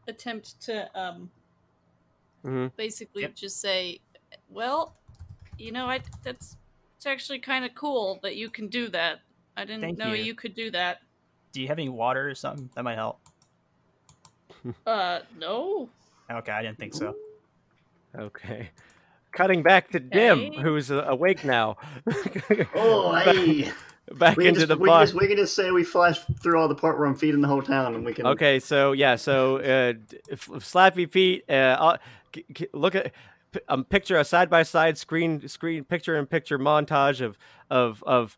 [0.08, 1.30] attempt to um
[2.44, 2.72] Mhm.
[2.76, 3.36] basically Yep.
[3.36, 4.00] just say,
[4.50, 4.96] well,
[5.58, 6.58] you know, I that's
[6.98, 9.20] it's actually kind of cool that you can do that.
[9.58, 10.24] I didn't Thank know you.
[10.24, 11.00] you could do that.
[11.52, 13.20] Do you have any water or something that might help?
[14.86, 15.90] Uh, no.
[16.32, 17.16] Okay, I didn't think so.
[18.18, 18.70] Okay.
[19.32, 20.62] Cutting back to Dim, Okay.
[20.62, 21.78] who's uh, awake now.
[22.76, 23.72] Oh, hey.
[24.14, 26.24] back We can, into just, the we, can just, we can just say we flashed
[26.42, 28.26] through all the part where I'm feeding the whole town, and we can.
[28.28, 31.98] Okay, so yeah, so uh, d- F- Slappy Pete, uh, uh,
[32.36, 33.12] c- c- look at
[33.68, 37.38] um, picture a side by side screen screen picture in picture montage of
[37.70, 38.38] of of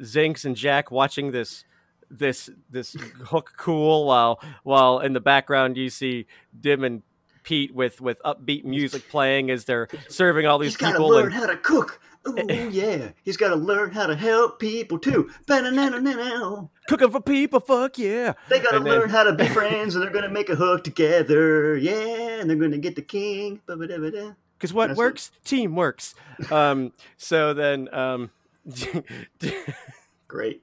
[0.00, 1.64] Zinkz and Jack watching this
[2.10, 2.94] this this
[3.26, 6.26] hook cool while while in the background you see
[6.60, 7.02] Dim and
[7.42, 11.08] Pete with with upbeat music playing as they're serving all these He's got to people.
[11.10, 12.00] learn And how to cook.
[12.26, 15.30] Oh yeah, he's got to learn how to help people too.
[15.46, 18.34] Cooking for people, fuck yeah!
[18.50, 20.54] They got to And then- learn how to be friends, and they're gonna make a
[20.54, 21.76] hook together.
[21.78, 23.60] Yeah, and they're gonna get the king.
[23.66, 25.02] Because what That's it.
[25.02, 25.30] works?
[25.44, 26.14] Team works.
[26.50, 28.30] Um, so then, um,
[30.28, 30.62] Great.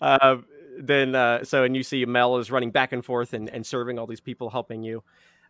[0.00, 0.38] uh,
[0.80, 3.98] then uh, so and you see Mel is running back and forth and, and serving
[3.98, 5.02] all these people helping you.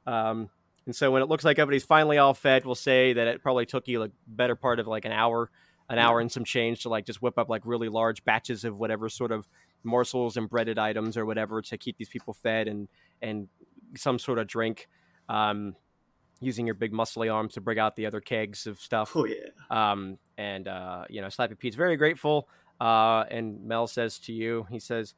[0.06, 0.50] Um,
[0.86, 3.66] and so when it looks like everybody's finally all fed, we'll say that it probably
[3.66, 5.50] took you like better part of like an hour,
[5.88, 8.78] an hour and some change to like just whip up like really large batches of
[8.78, 9.48] whatever sort of
[9.84, 12.88] morsels and breaded items or whatever to keep these people fed and
[13.22, 13.48] and
[13.96, 14.88] some sort of drink.
[15.28, 15.76] Um,
[16.40, 19.12] using your big muscly arms to bring out the other kegs of stuff.
[19.14, 19.50] Oh yeah.
[19.70, 22.48] Um, and uh, you know, Slappy Pete's very grateful.
[22.80, 25.14] Uh, and Mel says to you, he says,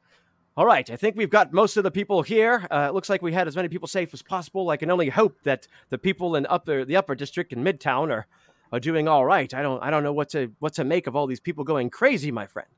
[0.57, 2.67] "All right, I think we've got most of the people here.
[2.69, 4.69] Uh, it looks like we had as many people safe as possible.
[4.69, 8.27] I can only hope that the people in upper the upper district in Midtown are
[8.71, 9.53] are doing all right.
[9.53, 11.89] I don't I don't know what to what to make of all these people going
[11.89, 12.69] crazy, my friend.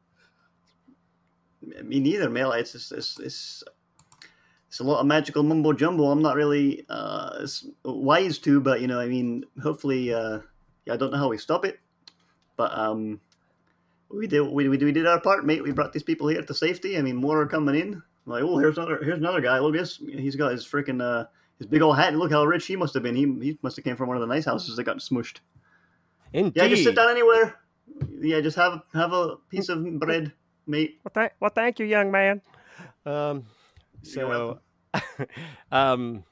[1.83, 2.51] Me neither, Mel.
[2.51, 3.63] It's just, it's, it's
[4.67, 6.11] it's a lot of magical mumbo jumbo.
[6.11, 7.47] I'm not really uh,
[7.85, 10.39] wise to, but you know, I mean, hopefully, uh,
[10.85, 11.79] yeah, I don't know how we stop it,
[12.57, 13.21] but um,
[14.15, 15.63] we did we, we, we did our part, mate.
[15.63, 16.97] We brought these people here to safety.
[16.97, 18.01] I mean, more are coming in.
[18.25, 19.59] Like, oh, here's another here's another guy.
[19.59, 19.97] Look this.
[19.97, 21.25] He's got his freaking uh,
[21.59, 22.09] his big old hat.
[22.09, 23.15] And look how rich he must have been.
[23.15, 25.39] He he must have came from one of the nice houses that got smushed.
[26.33, 26.61] Indeed.
[26.61, 27.55] Yeah, just sit down anywhere.
[28.19, 30.33] Yeah, just have have a piece of bread,
[30.65, 30.99] mate.
[31.03, 32.41] Well, th- well, thank you, young man.
[33.05, 33.45] Um,
[34.03, 34.59] You're so,
[35.71, 36.23] um,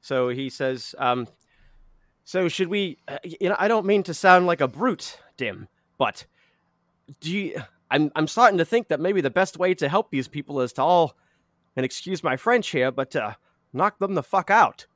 [0.00, 1.26] so he says, um,
[2.24, 2.98] so should we?
[3.08, 6.26] Uh, you know, I don't mean to sound like a brute, Dim, but
[7.20, 7.62] do you?
[7.90, 10.72] I'm I'm starting to think that maybe the best way to help these people is
[10.74, 11.16] to all,
[11.76, 13.34] and excuse my French here, but uh,
[13.72, 14.86] knock them the fuck out.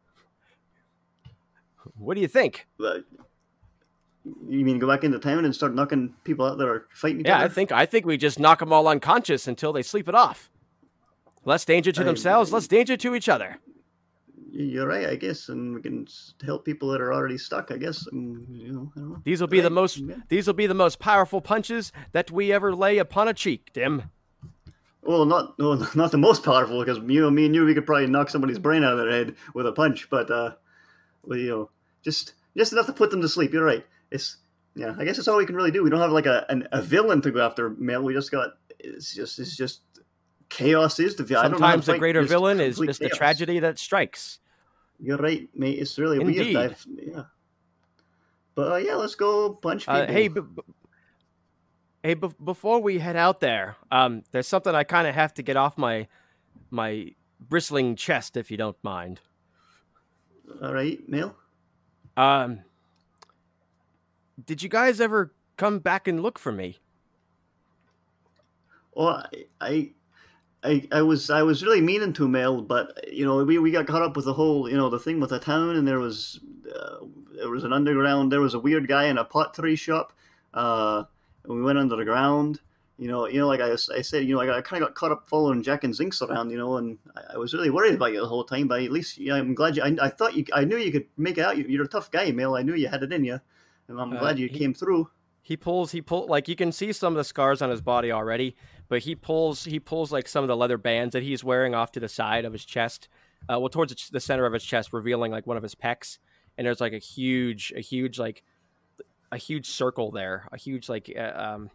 [1.97, 2.67] What do you think?
[2.79, 7.39] You mean go back into town and start knocking people out that are fighting Yeah,
[7.41, 10.51] I think I think we just knock them all unconscious until they sleep it off.
[11.45, 13.59] Less danger to I- themselves, less danger to each other.
[14.53, 16.07] You're right, I guess, and we can
[16.45, 17.71] help people that are already stuck.
[17.71, 19.23] I guess, and, you know, I don't know.
[19.25, 20.17] These will be the most yeah.
[20.29, 24.11] these will be the most powerful punches that we ever lay upon a cheek, Dim.
[25.03, 27.87] Well, not no, not the most powerful because you know, me and you, we could
[27.87, 30.11] probably knock somebody's brain out of their head with a punch.
[30.11, 30.53] But uh,
[31.23, 31.71] well, you know,
[32.03, 33.53] just just enough to put them to sleep.
[33.53, 33.87] You're right.
[34.11, 34.39] It's
[34.75, 34.95] yeah.
[34.99, 35.85] I guess that's all we can really do.
[35.85, 37.71] We don't have like a an, a villain to go after.
[37.71, 38.51] Mel, we just got.
[38.79, 39.81] It's just it's just
[40.49, 41.53] chaos is the villain.
[41.53, 44.40] Sometimes the greater villain is just the tragedy that strikes.
[45.03, 45.79] You're right, mate.
[45.79, 46.55] It's really Indeed.
[46.55, 46.73] weird.
[46.73, 47.23] I've, yeah.
[48.55, 49.95] But uh, yeah, let's go punch people.
[49.95, 50.63] Uh, hey, b- b-
[52.03, 55.43] hey, b- before we head out there, um, there's something I kind of have to
[55.43, 56.07] get off my
[56.71, 59.21] my bristling chest, if you don't mind.
[60.63, 61.35] all right, Mel.
[62.17, 62.61] Um,
[64.45, 66.79] did you guys ever come back and look for me?
[68.95, 69.91] Well, I, I,
[70.63, 73.87] I, I was, I was really meaning to Mel, but you know, we, we got
[73.87, 76.41] caught up with the whole, you know, the thing with the town, and there was,
[76.75, 76.97] uh,
[77.37, 80.13] there was an underground, there was a weird guy in a pottery shop,
[80.55, 81.05] uh,
[81.45, 82.61] and we went under the ground.
[82.99, 84.95] You know, you know, like I, I said, you know, like I kind of got
[84.95, 87.95] caught up following Jack and Zinkz around, you know, and I, I was really worried
[87.95, 88.69] about you the whole time.
[88.69, 89.83] But at least, yeah, I'm glad you.
[89.83, 91.57] I, I thought you, I knew you could make it out.
[91.57, 92.57] You, you're a tough guy, Mel.
[92.57, 93.41] I knew you had it in you,
[93.89, 95.09] and I'm Uh, glad you he- came through.
[95.41, 98.13] He pulls, he pull like you can see some of the scars on his body
[98.13, 98.55] already,
[98.91, 101.93] but he pulls, he pulls like some of the leather bands that he's wearing off
[101.93, 103.09] to the side of his chest,
[103.49, 106.19] uh, well towards the center of his chest, revealing like one of his pecs,
[106.59, 108.43] and there's like a huge, a huge like,
[109.33, 111.71] a huge circle there, a huge like, uh, um,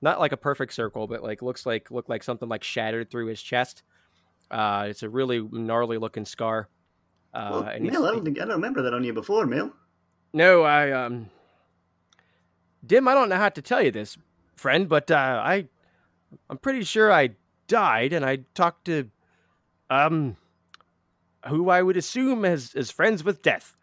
[0.00, 3.26] not like a perfect circle, but like looks like look like something like shattered through
[3.26, 3.82] his chest.
[4.50, 6.68] Uh, it's a really gnarly looking scar.
[7.34, 9.44] Uh, well, and he's- Mel, I don't think I don't remember that on you before,
[9.46, 9.70] Mel.
[10.32, 11.28] no, I um
[12.86, 14.16] Dim, I don't know how to tell you this,
[14.56, 15.68] friend, but uh I
[16.50, 17.30] I'm pretty sure I
[17.68, 19.10] died and I talked to
[19.90, 20.36] um
[21.48, 23.76] who I would assume as is friends with death,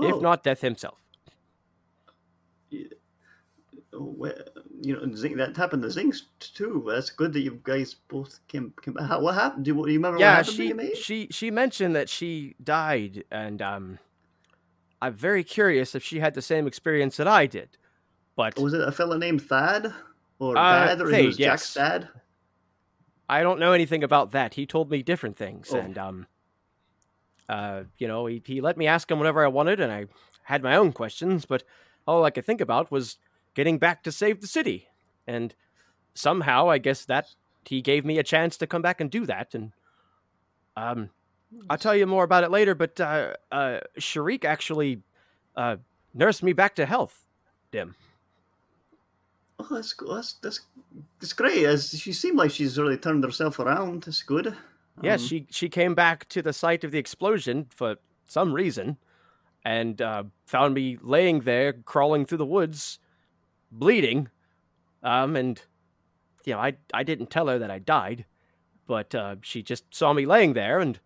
[0.00, 0.20] if Oh.
[0.20, 1.02] not death himself.
[3.92, 4.32] Oh, well,
[4.80, 6.84] you know, Zing, that happened to Zinkz too.
[6.88, 8.72] That's good that you guys both came.
[8.82, 9.64] came how, what happened?
[9.64, 12.54] Do you, do you remember what yeah, happened to she she she mentioned that she
[12.62, 13.98] died and um
[15.02, 17.70] I'm very curious if she had the same experience that I did.
[18.36, 19.92] But Was it a fella named Thad
[20.40, 21.74] or Uh, Dad, or he was yes.
[21.74, 22.08] Jack's dad?
[23.28, 24.54] I don't know anything about that.
[24.54, 25.78] He told me different things, Oh.
[25.78, 26.26] and um,
[27.48, 30.06] uh, you know, he he let me ask him whatever I wanted, and I
[30.44, 31.62] had my own questions, but
[32.06, 33.18] all I could think about was
[33.54, 34.88] getting back to save the city,
[35.26, 35.54] and
[36.14, 37.34] somehow I guess that
[37.64, 39.72] he gave me a chance to come back and do that, and
[40.76, 41.10] um,
[41.68, 42.74] I'll tell you more about it later.
[42.74, 45.02] But uh, uh, Shariq actually
[45.56, 45.76] uh,
[46.14, 47.26] nursed me back to health.
[47.70, 47.94] Dim.
[49.60, 49.94] Oh, that's.
[49.94, 50.60] That's that's
[51.20, 51.64] that's great.
[51.64, 54.04] As she seemed like she's really turned herself around.
[54.04, 54.56] That's good.
[55.02, 57.96] Yeah, Um, she she came back to the site of the explosion for
[58.26, 58.96] some reason,
[59.64, 62.98] and uh, found me laying there, crawling through the woods,
[63.70, 64.28] bleeding.
[65.02, 65.62] Um, and
[66.44, 68.24] you know, I I didn't tell her that I died,
[68.86, 70.98] but uh, she just saw me laying there and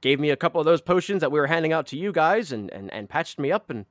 [0.00, 2.50] gave me a couple of those potions that we were handing out to you guys,
[2.52, 3.68] and and, and patched me up.
[3.70, 3.84] And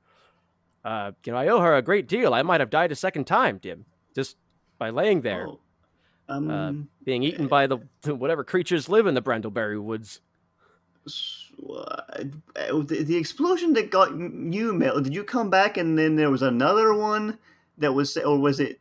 [0.84, 2.34] uh, you know, I owe her a great deal.
[2.34, 4.36] I might have died a second time, Dim, just
[4.78, 5.60] by laying there oh,
[6.30, 10.20] um, being eaten by the whatever creatures live in the Brandleberry woods.
[11.06, 12.02] uh,
[12.56, 15.00] the, the explosion that got you, Mel.
[15.00, 17.38] Did you come back and then there was another one
[17.78, 18.80] that was, or was it?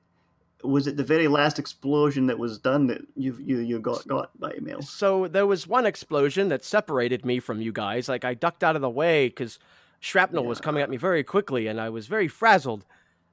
[0.62, 4.38] Was it the very last explosion that was done that you you you got got
[4.38, 4.82] by Mel?
[4.82, 8.10] So there was one explosion that separated me from you guys.
[8.10, 9.58] Like I ducked out of the way because
[10.00, 12.86] shrapnel was coming at me very quickly, and I was very frazzled.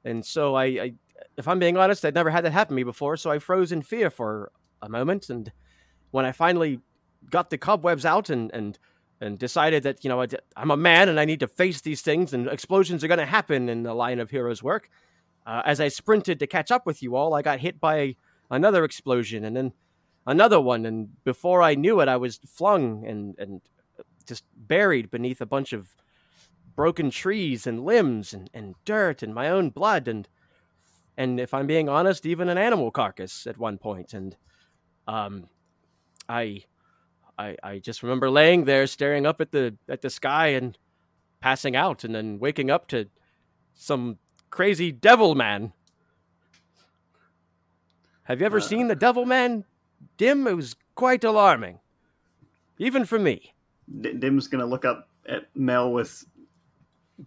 [0.05, 0.93] And so I, I,
[1.37, 3.17] if I'm being honest, I'd never had that happen to me before.
[3.17, 4.53] So I froze in fear for
[4.83, 5.51] a moment, and
[6.11, 6.81] when I finally
[7.31, 8.79] got the cobwebs out and and
[9.21, 12.03] and decided that you know I, am a man and I need to face these
[12.03, 14.91] things, and explosions are going to happen in the line of heroes' work.
[15.47, 18.17] Uh, as I sprinted to catch up with you all, I got hit by
[18.51, 19.73] another explosion, and then
[20.27, 23.61] another one, and before I knew it, I was flung and and
[24.27, 25.95] just buried beneath a bunch of
[26.77, 30.29] broken trees and limbs and, and dirt and my own blood and
[31.19, 34.13] and if I'm being honest, even an animal carcass at one point.
[34.13, 34.37] And
[35.09, 35.49] um,
[36.29, 36.65] I,
[37.39, 40.77] I, I just remember laying there, staring up at the at the sky and
[41.41, 43.09] passing out, and then waking up to
[43.73, 44.19] some
[44.51, 45.73] crazy devil man.
[48.25, 48.61] Have you ever Uh.
[48.61, 49.65] seen the devil man?
[50.19, 51.81] Dim, it was quite alarming,
[52.79, 53.55] even for me.
[54.03, 56.27] D- Dim's gonna look up at Mel with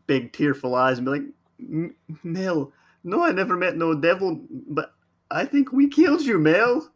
[0.07, 2.71] big tearful eyes and be like, "Mel,
[3.03, 4.93] no, I never met no devil, but
[5.31, 6.91] I think we killed you, Mel.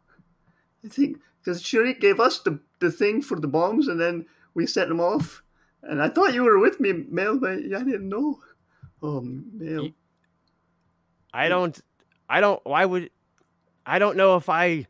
[0.84, 4.66] I think because Shariq gave us the the thing for the bombs, and then we
[4.66, 5.44] set them off.
[5.82, 8.40] And I thought you were with me, Mel, but I didn't know.
[9.02, 9.90] Oh, Mel,
[11.34, 11.80] I don't.
[12.30, 12.64] I don't.
[12.66, 13.10] Why would?
[13.86, 14.88] I don't know if I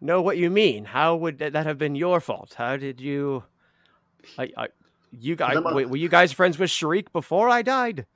[0.00, 0.84] know what you mean.
[0.84, 2.54] How would that have been your fault?
[2.56, 3.44] How did you?
[4.38, 4.50] I.
[4.56, 4.68] I
[5.20, 5.56] you guys.
[5.56, 8.06] A- Wait, were you guys friends with Shariq before I died?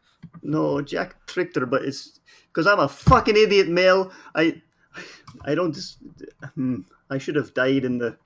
[0.43, 2.19] no, Jack tricked her, but it's
[2.49, 4.13] because I'm a fucking idiot, Mel.
[4.35, 4.61] I,
[5.45, 5.73] I don't.
[5.75, 5.99] Just,
[6.55, 6.81] hmm,
[7.11, 8.17] I should have died in the,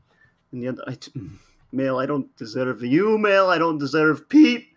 [0.53, 0.83] in the other.
[0.87, 1.35] I, hmm,
[1.71, 3.51] Mel, I don't deserve you, Mel.
[3.51, 4.69] I don't deserve Pete.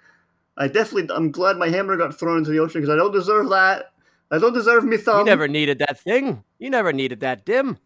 [0.58, 1.14] I definitely.
[1.16, 3.92] I'm glad my hammer got thrown into the ocean because I don't deserve that.
[4.32, 5.20] I don't deserve me thumb.
[5.20, 6.44] you never needed that thing.
[6.60, 7.78] You never needed that dim.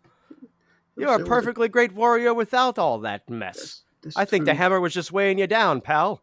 [0.97, 3.83] You're a- perfectly great warrior without all that mess.
[4.01, 6.21] That's- I think the hammer was just weighing you down, pal.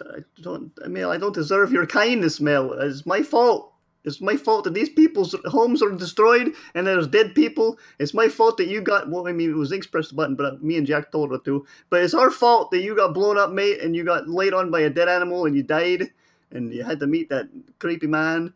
[0.00, 2.72] I don't, Mel, I don't deserve your kindness, Mel.
[2.74, 3.72] It's my fault.
[4.04, 7.78] It's my fault that these people's homes are destroyed and there's dead people.
[7.98, 10.36] It's my fault that you got, well, I mean, it was Zinkz pressed the button,
[10.36, 11.66] but uh, me and Jack told her to.
[11.90, 14.70] But it's our fault that you got blown up, mate, and you got laid on
[14.70, 16.10] by a dead animal and you died
[16.52, 17.48] and you had to meet that
[17.80, 18.54] creepy man.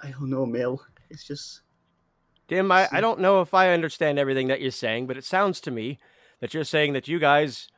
[0.00, 0.80] I don't know, Mel.
[1.10, 1.60] It's just,
[2.48, 5.60] Dim, I, I don't know if I understand everything that you're saying, but it sounds
[5.62, 5.98] to me
[6.42, 7.68] that you're saying that you guys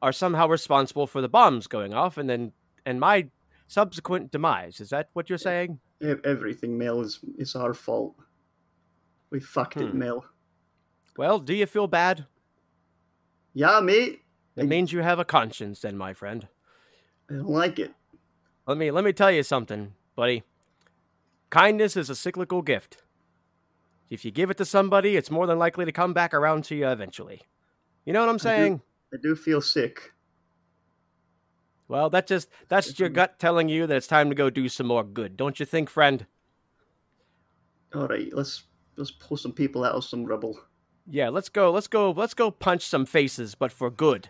[0.00, 2.52] are somehow responsible for the bombs going off and then
[2.86, 3.28] and my
[3.68, 4.80] subsequent demise.
[4.80, 5.78] Is that what you're saying?
[6.24, 8.14] everything, Mel, is, is our fault.
[9.30, 9.98] We fucked it, Hmm.
[9.98, 10.24] Mel.
[11.16, 12.26] Well, do you feel bad?
[13.54, 14.20] Yeah, mate.
[14.56, 16.48] It means you have a conscience then, my friend.
[17.30, 17.92] I don't like it.
[18.66, 20.42] Let me let me tell you something, buddy.
[21.50, 23.02] Kindness is a cyclical gift.
[24.10, 26.74] If you give it to somebody, it's more than likely to come back around to
[26.74, 27.42] you eventually.
[28.04, 28.80] You know what I'm saying?
[29.12, 30.12] I do feel sick.
[31.88, 34.86] Well, that just that's your gut telling you that it's time to go do some
[34.86, 36.26] more good, don't you think, friend?
[37.94, 38.64] All right, let's
[38.96, 40.58] let's pull some people out of some rubble.
[41.06, 41.70] Yeah, let's go.
[41.70, 42.10] Let's go.
[42.10, 44.28] Let's go punch some faces, but for good.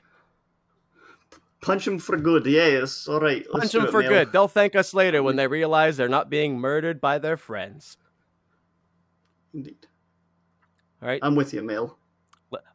[1.63, 2.45] Punch them for good.
[2.45, 3.09] Yes.
[3.09, 3.47] All right.
[3.51, 4.33] Punch them for good.
[4.33, 7.97] They'll thank us later when they realize they're not being murdered by their friends.
[9.55, 9.87] Indeed.
[11.01, 11.99] All right, I'm with you, Mel.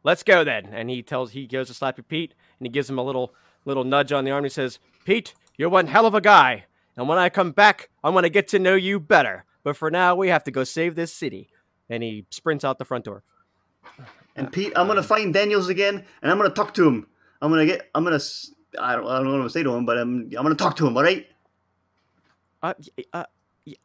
[0.02, 0.66] Let's go then.
[0.72, 3.84] And he tells he goes to Slappy Pete and he gives him a little little
[3.84, 4.44] nudge on the arm.
[4.44, 6.66] He says, "Pete, you're one hell of a guy,
[6.96, 9.44] and when I come back, I'm gonna get to know you better.
[9.62, 11.48] But for now, we have to go save this city."
[11.88, 13.24] And he sprints out the front door.
[14.36, 17.06] And Pete, I'm gonna find Daniels again, and I'm gonna talk to him.
[17.42, 17.90] I'm gonna get.
[17.94, 18.20] I'm gonna.
[18.78, 19.06] I don't.
[19.06, 20.30] I don't know what I'm say to him, but I'm.
[20.36, 20.96] I'm gonna talk to him.
[20.96, 21.26] All right.
[22.62, 22.74] Uh,
[23.12, 23.24] uh,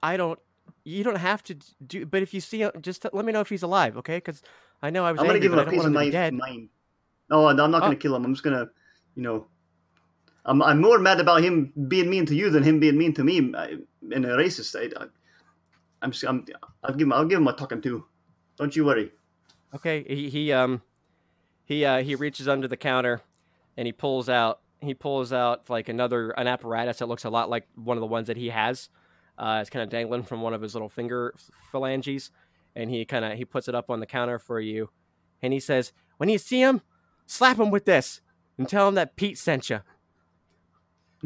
[0.04, 0.40] I don't.
[0.84, 2.06] You don't have to do.
[2.06, 4.18] But if you see, him, just let me know if he's alive, okay?
[4.18, 4.42] Because
[4.82, 5.22] I know I was.
[5.22, 6.34] I'm gonna give him a piece of my dead.
[6.34, 6.70] mind.
[7.30, 7.98] No, I'm not gonna Oh.
[7.98, 8.26] kill him.
[8.26, 8.70] I'm just gonna.
[9.16, 9.48] you know,
[10.46, 13.24] I'm I'm more mad about him being mean to you than him being mean to
[13.24, 13.78] me I,
[14.12, 14.76] in a racist.
[14.76, 15.06] I,
[16.02, 16.46] I'm just, I'm
[16.84, 18.06] I'll give him I'll give him a talking to.
[18.58, 19.12] Don't you worry.
[19.74, 20.82] Okay, he, he um
[21.66, 23.22] he uh he reaches under the counter
[23.76, 27.50] and he pulls out he pulls out like another an apparatus that looks a lot
[27.50, 28.90] like one of the ones that he has.
[29.38, 31.34] Uh, it's kind of dangling from one of his little finger
[31.70, 32.32] phalanges,
[32.76, 34.90] and he kind of he puts it up on the counter for you,
[35.42, 36.82] and he says, "When you see him,
[37.26, 38.22] slap him with this
[38.58, 39.82] and tell him that Pete sent you.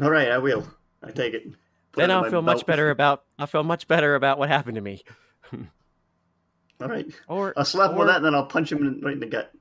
[0.02, 0.66] All right, I will.
[1.02, 1.44] I take it.
[1.92, 4.76] Put Then it I'll feel much better about I'll feel much better about what happened
[4.76, 5.02] to me.
[6.80, 7.06] All right.
[7.28, 9.26] Or I'll slap him with that, and then I'll punch him in, right in the
[9.26, 9.52] gut.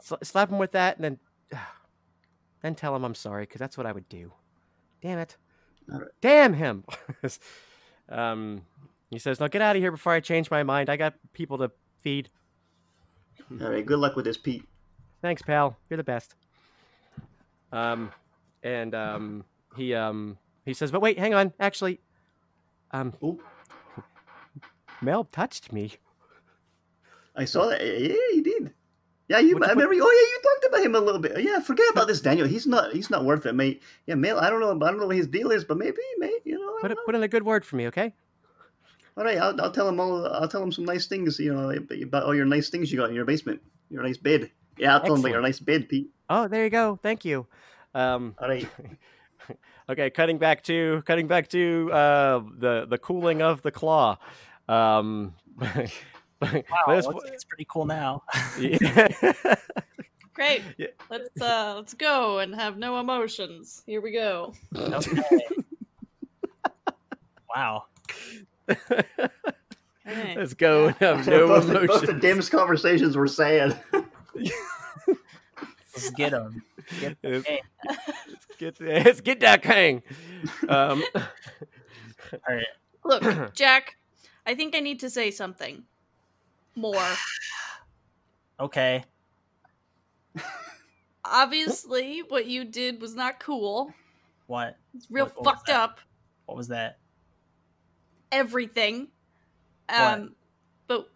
[0.00, 1.18] sl- slap him with that, and then
[2.62, 4.32] then tell him I'm sorry because that's what I would do.
[5.00, 5.36] Damn it!
[5.92, 6.08] All right.
[6.20, 6.84] Damn him!
[8.08, 8.62] um,
[9.12, 10.88] he says, "Now get out of here before I change my mind.
[10.88, 12.30] I got people to feed."
[13.60, 13.84] All right.
[13.84, 14.64] Good luck with this, Pete.
[15.20, 15.76] Thanks, pal.
[15.88, 16.34] You're the best.
[17.70, 18.10] Um,
[18.62, 19.44] and um,
[19.76, 21.52] he um he says, "But wait, hang on.
[21.60, 22.00] Actually,
[22.90, 23.38] um, Oh,
[25.00, 25.92] Mel touched me."
[27.34, 27.80] I saw that.
[27.80, 28.74] Yeah, he did.
[29.28, 29.56] Yeah, you.
[29.62, 29.94] I remember.
[29.94, 31.40] Oh, yeah, you talked about him a little bit.
[31.42, 32.46] Yeah, forget about this, Daniel.
[32.46, 32.92] He's not.
[32.92, 33.82] He's not worth it, mate.
[34.06, 34.38] Yeah, Mel.
[34.38, 34.72] I don't know.
[34.86, 36.42] I don't know what his deal is, but maybe, mate.
[36.44, 36.76] You know.
[36.80, 37.02] Put don't know.
[37.06, 38.12] put in a good word for me, okay?
[39.16, 40.26] All right, I'll, I'll tell him all.
[40.26, 41.38] I'll tell him some nice things.
[41.38, 41.70] You know
[42.02, 43.60] about all your nice things you got in your basement.
[43.90, 44.50] Your nice bed.
[44.78, 45.44] Yeah, I'll tell him about your Excellent.
[45.44, 46.10] nice bed, Pete.
[46.30, 46.98] Oh, there you go.
[47.02, 47.46] Thank you.
[47.94, 48.66] Um, All right.
[49.90, 54.16] okay, cutting back to cutting back to uh, the the cooling of the claw.
[54.68, 55.34] Um,
[56.42, 58.24] Wow, it's, it's pretty cool now.
[58.58, 59.08] yeah.
[60.34, 60.62] Great.
[60.76, 60.88] Yeah.
[61.10, 63.82] Let's uh let's go and have no emotions.
[63.86, 64.54] Here we go.
[64.74, 65.22] Okay.
[67.54, 67.84] wow.
[68.68, 70.36] Alright.
[70.36, 72.20] Let's go and have no both, the, both the emotion.
[72.20, 73.80] Dim's conversations were sad.
[75.94, 76.62] Let's get him.
[77.00, 77.60] Get Let's Hey.
[78.58, 80.02] get, let's get that king.
[80.68, 81.22] Um, All
[82.48, 82.64] right.
[83.04, 83.22] Look,
[83.54, 83.96] Jack,
[84.46, 85.82] I think I need to say something
[86.74, 87.06] more.
[88.58, 89.04] Okay.
[91.24, 93.92] Obviously, what you did was not cool.
[94.46, 94.76] What?
[94.94, 96.00] It's real What- what fucked up.
[96.46, 96.98] What was that?
[98.32, 99.08] Everything.
[99.88, 100.34] Um
[100.88, 101.08] but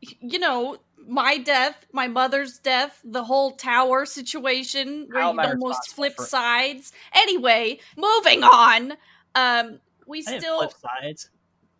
[0.00, 5.54] you know, my death, my mother's death, the whole tower situation where How you almost
[5.54, 6.92] responsible flip sides.
[7.14, 8.94] Anyway, moving on.
[9.36, 11.30] Um we I still sides.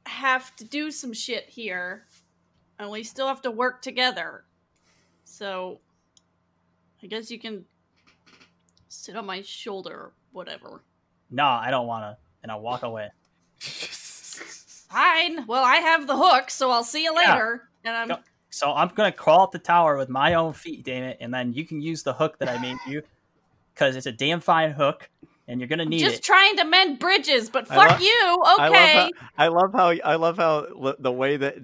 [0.07, 2.05] have to do some shit here
[2.79, 4.45] and we still have to work together
[5.25, 5.81] so
[7.03, 7.65] i guess you can
[8.89, 10.83] sit on my shoulder or whatever
[11.31, 12.17] No, I don't want to.
[12.43, 13.09] And I'll walk away.
[14.91, 17.33] fine well i have the hook so i'll see you Yeah.
[17.35, 18.19] later and i'm Go-
[18.51, 21.53] So I'm gonna crawl up the tower with my own feet, damn it, and then
[21.53, 23.03] you can use the hook that I made you,
[23.75, 25.11] because it's a damn fine hook,
[25.49, 26.05] and you're gonna need it.
[26.05, 26.23] just it.
[26.23, 29.89] trying to mend bridges but fuck love- you I okay love how I love how
[30.13, 31.57] I love how the way that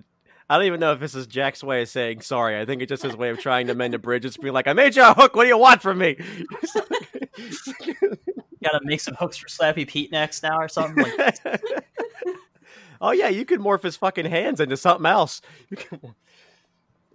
[0.49, 2.59] I don't even know if this is Jack's way of saying sorry.
[2.61, 4.25] I think it's just his way of trying to mend a bridge.
[4.25, 5.37] It's being like, I made you a hook.
[5.37, 6.17] What do you want from me?
[8.63, 11.05] Gotta make some hooks for Slappy Pete next now or something.
[11.19, 11.39] Like,
[13.01, 15.41] oh yeah, you could morph his fucking hands into something else.
[15.69, 16.15] You can...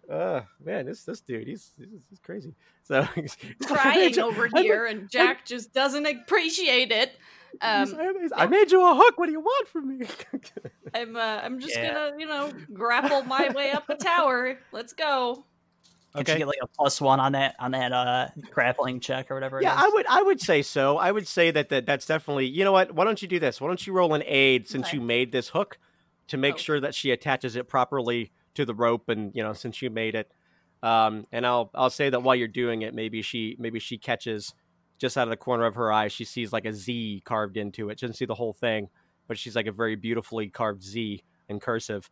[0.09, 2.53] Uh, man, this this dude, he's he's, he's crazy.
[2.83, 5.73] So he's, he's like, I made crying you- over I ma- here and jack just
[5.73, 7.11] doesn't appreciate it
[7.61, 9.17] um I- I made you a hook.
[9.17, 10.05] What do you want from me?
[10.93, 11.93] i'm uh, i'm just Yeah.
[11.93, 15.43] gonna you know grapple my way up the tower let's go
[16.15, 16.33] Could Okay.
[16.33, 19.61] you get like a plus one on that on that uh grappling check or whatever?
[19.61, 19.83] Yeah, is?
[19.83, 20.97] I would I would say so.
[20.97, 22.93] I would say that, that that's definitely you know what?
[22.93, 23.59] Why don't you do this?
[23.59, 24.97] Why don't you roll an aid since Okay.
[24.97, 25.77] you made this hook
[26.27, 26.57] to make Oh.
[26.57, 30.15] sure that she attaches it properly to the rope and you know, since you made
[30.15, 30.31] it.
[30.83, 34.53] Um, and I'll I'll say that while you're doing it, maybe she maybe she catches
[34.97, 37.89] just out of the corner of her eye, she sees like a Z carved into
[37.89, 37.99] it.
[37.99, 38.87] She doesn't see the whole thing,
[39.27, 42.09] but she's like a very beautifully carved Z in cursive.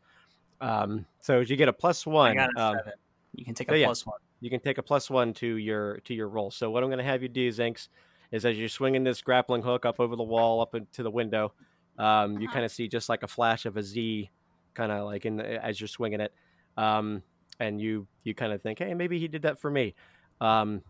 [0.59, 2.35] Um, so you get a plus I one.
[2.35, 2.93] got a Um, seven.
[3.33, 3.85] You can take so a yeah.
[3.87, 4.19] plus one.
[4.41, 6.51] you can take a plus one to your to your roll.
[6.51, 7.87] So what I'm going to have you do, Zinkz,
[8.31, 11.53] is as you're swinging this grappling hook up over the wall, up into the window,
[11.97, 12.53] um, you Uh-huh.
[12.53, 14.29] kind of see just like a flash of a Z,
[14.75, 16.33] kind of like in the, as you're swinging it,
[16.77, 17.23] um,
[17.59, 19.95] and you you kind of think, hey, maybe he did that for me,
[20.41, 20.81] um,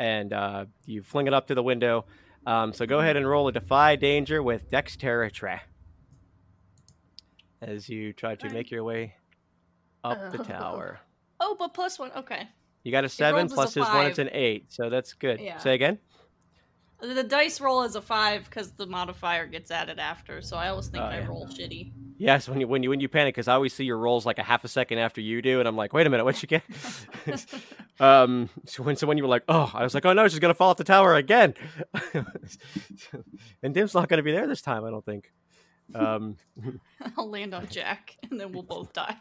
[0.00, 2.06] and uh, you fling it up to the window.
[2.46, 5.60] Um, so go ahead and roll a defy danger with dexterity
[7.62, 9.14] as you try to make your way
[10.02, 10.44] up the Oh.
[10.44, 11.00] tower.
[11.00, 11.13] oh
[11.58, 12.48] but plus one okay
[12.84, 14.06] You got a seven plus his one.
[14.06, 15.40] It's an eight, so that's good.
[15.40, 15.58] Yeah.
[15.58, 15.98] Say again.
[17.00, 20.86] The dice roll is a five because the modifier gets added after, so I always
[20.88, 21.26] think Oh, I yeah.
[21.26, 21.92] roll shitty.
[22.16, 24.38] Yes, when you when you when you panic, because I always see your rolls like
[24.38, 26.48] a half a second after you do, and I'm like, wait a minute, what'd you
[26.48, 26.62] get?
[28.00, 30.38] um, so when so when you were like, oh, I was like, oh no, she's
[30.38, 31.54] gonna fall off the tower again,
[33.62, 35.32] and Dim's not gonna be there this time, I don't think.
[35.94, 36.36] Um,
[37.18, 39.18] I'll land on Jack, and then we'll both die.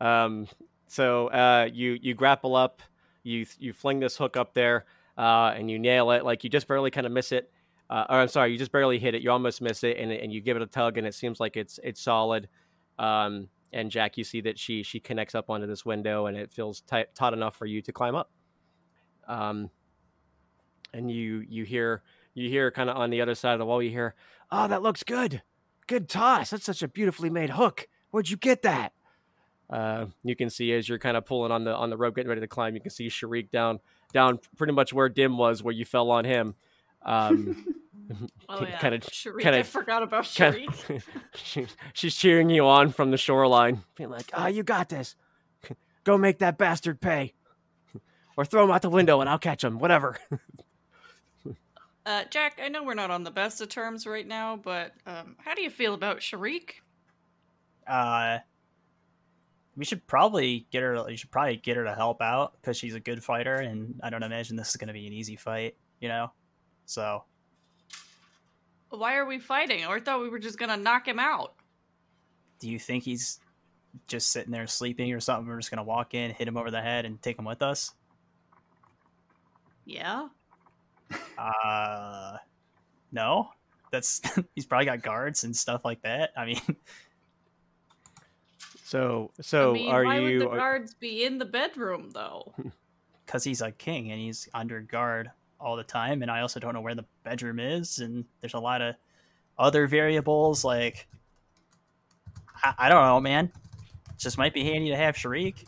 [0.00, 0.48] um,
[0.86, 2.82] so uh, you you grapple up,
[3.22, 4.84] you you fling this hook up there,
[5.18, 6.24] uh, and you nail it.
[6.24, 7.50] Like you just barely kind of miss it,
[7.90, 9.22] uh, or I'm sorry, you just barely hit it.
[9.22, 11.56] You almost miss it, and and you give it a tug, and it seems like
[11.56, 12.48] it's it's solid.
[12.98, 16.52] Um, and Jack, you see that she she connects up onto this window, and it
[16.52, 18.30] feels tight, taut enough for you to climb up.
[19.28, 19.70] Um,
[20.92, 22.02] and you you hear
[22.34, 24.14] you hear kind of on the other side of the wall, you hear,
[24.50, 25.42] "Oh, that looks good,
[25.86, 26.50] good toss.
[26.50, 27.88] That's such a beautifully made hook.
[28.10, 28.92] Where'd you get that?"
[29.68, 32.28] Uh, you can see as you're kind of pulling on the on the rope, getting
[32.28, 32.74] ready to climb.
[32.74, 33.80] You can see Shariq down
[34.12, 36.54] down pretty much where Dim was, where you fell on him.
[37.04, 37.74] Um,
[38.48, 39.40] Oh yeah, kind of Shariq.
[39.40, 41.02] kinda- I forgot about kinda- Shariq.
[41.34, 45.16] she, she's cheering you on from the shoreline, being like, "Ah, you got this.
[46.04, 47.34] Go make that bastard pay,
[48.36, 49.80] or throw him out the window and I'll catch him.
[49.80, 50.18] Whatever."
[52.04, 55.34] Uh, Jack, I know we're not on the best of terms right now, but um,
[55.44, 56.70] how do you feel about Shariq?
[57.88, 58.38] Uh,
[59.76, 61.04] we should probably get her.
[61.08, 64.10] You should probably get her to help out because she's a good fighter, and I
[64.10, 65.76] don't imagine this is going to be an easy fight.
[66.00, 66.32] You know,
[66.86, 67.24] so
[68.90, 69.84] Why are we fighting?
[69.84, 71.54] I thought we were just gonna knock him out.
[72.58, 73.40] do you think he's
[74.08, 75.46] just sitting there sleeping or something?
[75.48, 77.62] We're just going to walk in, hit him over the head, and take him with
[77.62, 77.92] us?
[79.84, 80.28] Yeah.
[81.38, 82.36] Uh,
[83.12, 83.50] no.
[83.92, 84.20] That's
[84.54, 86.32] he's probably got guards and stuff like that.
[86.36, 86.60] I mean,
[88.86, 90.38] So, so I mean, are why you?
[90.38, 92.54] would the guards be in the bedroom though?
[93.26, 95.28] because he's a king and he's under guard
[95.58, 98.60] all the time, and I also don't know where the bedroom is, and there's a
[98.60, 98.94] lot of
[99.58, 101.08] other variables like
[102.62, 103.50] I, I don't know, man.
[104.10, 105.64] It Just might be handy to have Shariq.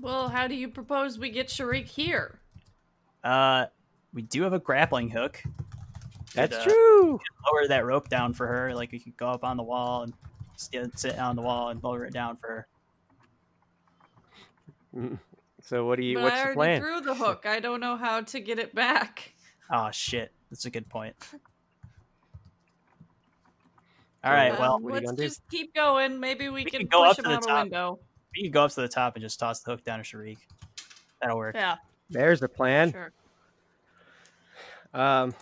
[0.00, 2.40] Well, how do you propose we get Shariq here?
[3.22, 3.66] Uh,
[4.12, 5.40] we do have a grappling hook.
[6.34, 7.20] That's uh, true.
[7.52, 8.74] Lower that rope down for her.
[8.74, 10.12] Like we could go up on the wall and
[10.56, 12.66] sit, sit on the wall and lower it down for
[14.92, 15.18] her.
[15.62, 16.16] So, what do you?
[16.16, 16.80] but what's I the already plan?
[16.80, 17.46] threw the hook.
[17.46, 19.34] I don't know how to get it back.
[19.70, 21.16] Oh shit, that's a good point.
[24.22, 25.24] All right, well, what let's gonna do?
[25.24, 26.18] just keep going.
[26.20, 27.62] Maybe we, We can can go push up him to the top.
[27.64, 27.98] window.
[28.36, 30.38] we could go up to the top and just toss the hook down to Shariq.
[31.20, 31.54] That'll work.
[31.54, 31.76] Yeah,
[32.10, 32.92] There's the plan.
[32.92, 33.12] sure.
[34.94, 35.34] Um,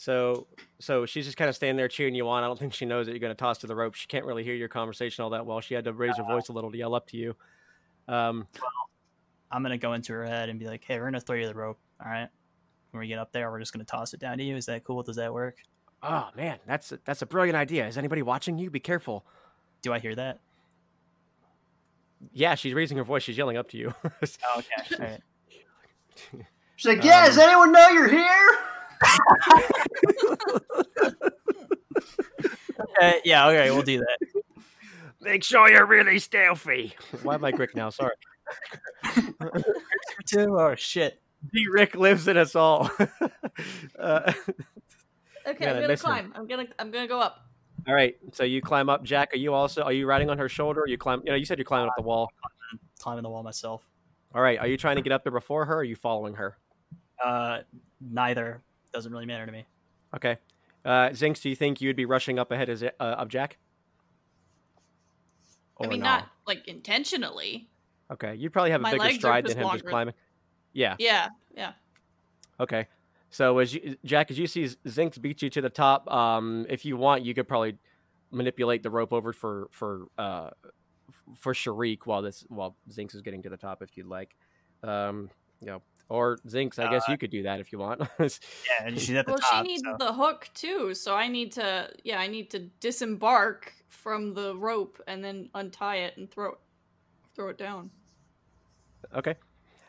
[0.00, 0.46] so
[0.78, 2.44] so she's just kind of standing there cheering you on.
[2.44, 3.94] I don't think she knows that you're going to toss to the rope.
[3.96, 5.60] She can't really hear your conversation all that well.
[5.60, 7.34] She had to raise her voice a little to yell up to you.
[8.06, 8.46] Um,
[9.50, 11.54] I'm gonna go into her head and be like, "Hey, we're gonna throw you the
[11.54, 11.78] rope.
[12.00, 12.28] All right.
[12.92, 14.54] When we get up there, we're just gonna toss it down to you.
[14.56, 15.02] Is that cool?
[15.02, 15.56] Does that work?
[16.04, 17.84] oh man, that's a, that's a brilliant idea.
[17.88, 18.70] Is anybody watching you?
[18.70, 19.26] Be careful.
[19.82, 20.38] Do I hear that?
[22.32, 23.24] Yeah, she's raising her voice.
[23.24, 23.92] She's yelling up to you.
[24.04, 24.94] Oh, okay.
[24.94, 25.20] All right.
[26.76, 28.58] She's like, yeah, does Um, anyone know you're here?
[32.80, 33.48] Okay, yeah.
[33.48, 34.42] Okay, we'll do that.
[35.20, 36.94] Make sure you're really stealthy.
[37.22, 37.90] Why am I Rick now?
[37.90, 38.14] Sorry.
[40.26, 40.56] Two.
[40.58, 41.20] Oh shit.
[41.52, 41.66] D.
[41.70, 42.90] Rick lives in us all.
[43.98, 44.32] uh,
[45.46, 46.04] Okay, Yeah, I'm gonna miss him.
[46.04, 46.32] climb.
[46.36, 47.46] I'm gonna I'm gonna go up.
[47.86, 49.02] all right, so you climb up.
[49.02, 49.82] Jack, are you also?
[49.82, 50.82] Are you riding on her shoulder?
[50.82, 51.22] Or you climb.
[51.24, 52.30] You know, you said you're climbing up the wall.
[52.98, 53.82] Climbing the wall myself.
[54.34, 55.74] All right, are you trying to get up there before her?
[55.74, 56.58] or Are you following her?
[57.24, 57.60] Uh,
[58.00, 58.60] neither.
[58.92, 59.66] Doesn't really matter to me.
[60.14, 60.38] Okay.
[60.84, 63.58] Uh, Zinkz, do you think you'd be rushing up ahead of, uh, of Jack?
[65.80, 66.06] I mean, no?
[66.06, 67.68] not like intentionally.
[68.10, 70.14] Okay, you'd probably have a bigger stride than him just climbing.
[70.72, 70.96] Yeah.
[70.98, 71.72] Yeah, yeah.
[72.58, 72.86] Okay.
[73.30, 76.84] So as you, Jack, as you see Zinkz beat you to the top, um, if
[76.84, 77.76] you want, you could probably
[78.30, 80.50] manipulate the rope over for for uh,
[81.36, 84.34] for Shariq while this while Zinkz is getting to the top, if you'd like.
[84.82, 85.28] Um,
[85.60, 88.00] you know, or Zinkz, I guess you could do that if you want.
[88.20, 88.28] Yeah,
[88.84, 89.64] and she's at the Well, top.
[89.64, 93.72] she needs so- the hook too, so I need to yeah, I need to disembark
[93.88, 96.58] from the rope and then untie it and throw it
[97.34, 97.90] throw it down.
[99.14, 99.34] okay.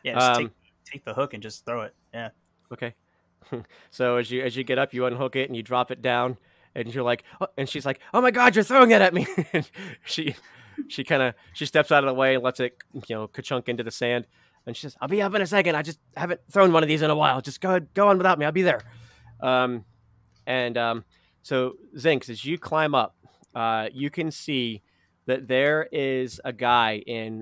[0.02, 0.52] Yeah, just um, take,
[0.92, 1.94] take the hook and just throw it.
[2.14, 2.30] Yeah.
[2.72, 2.94] Okay.
[3.90, 6.36] so as you as you get up, you unhook it and you drop it down,
[6.74, 9.26] and you're like, oh, and she's like, "Oh my God, you're throwing it at me!"
[10.04, 10.34] She
[10.88, 13.68] she kind of she steps out of the way and lets it you know ka-chunk
[13.68, 14.26] into the sand,
[14.66, 15.74] and she says, "I'll be up in a second.
[15.76, 17.40] I just haven't thrown one of these in a while.
[17.40, 18.46] Just go go on without me.
[18.46, 18.82] I'll be there."
[19.40, 19.84] Um,
[20.46, 21.04] and um,
[21.42, 23.16] so Zinkz, as you climb up,
[23.54, 24.82] uh, you can see
[25.26, 27.40] that there is a guy in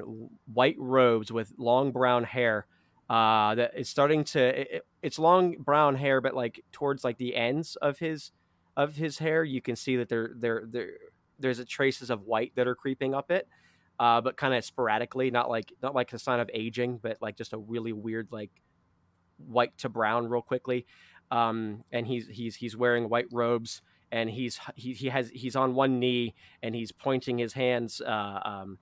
[0.53, 2.67] white robes with long brown hair
[3.09, 7.35] uh that is starting to it- it's long brown hair but like towards like the
[7.35, 8.33] ends of his
[8.77, 10.91] of his hair, you can see that there there there
[11.39, 13.49] there's a traces of white that are creeping up it,
[13.99, 17.37] uh, but kind of sporadically, not like not like a sign of aging, but like
[17.37, 18.51] just a really weird like
[19.37, 20.87] white to brown real quickly.
[21.31, 25.75] Um, and he's he's he's wearing white robes and he's he, he has he's on
[25.75, 28.79] one knee and he's pointing his hands uh, um,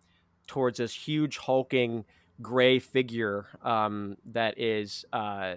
[0.46, 2.04] towards this huge hulking
[2.42, 5.54] gray figure um, that is uh,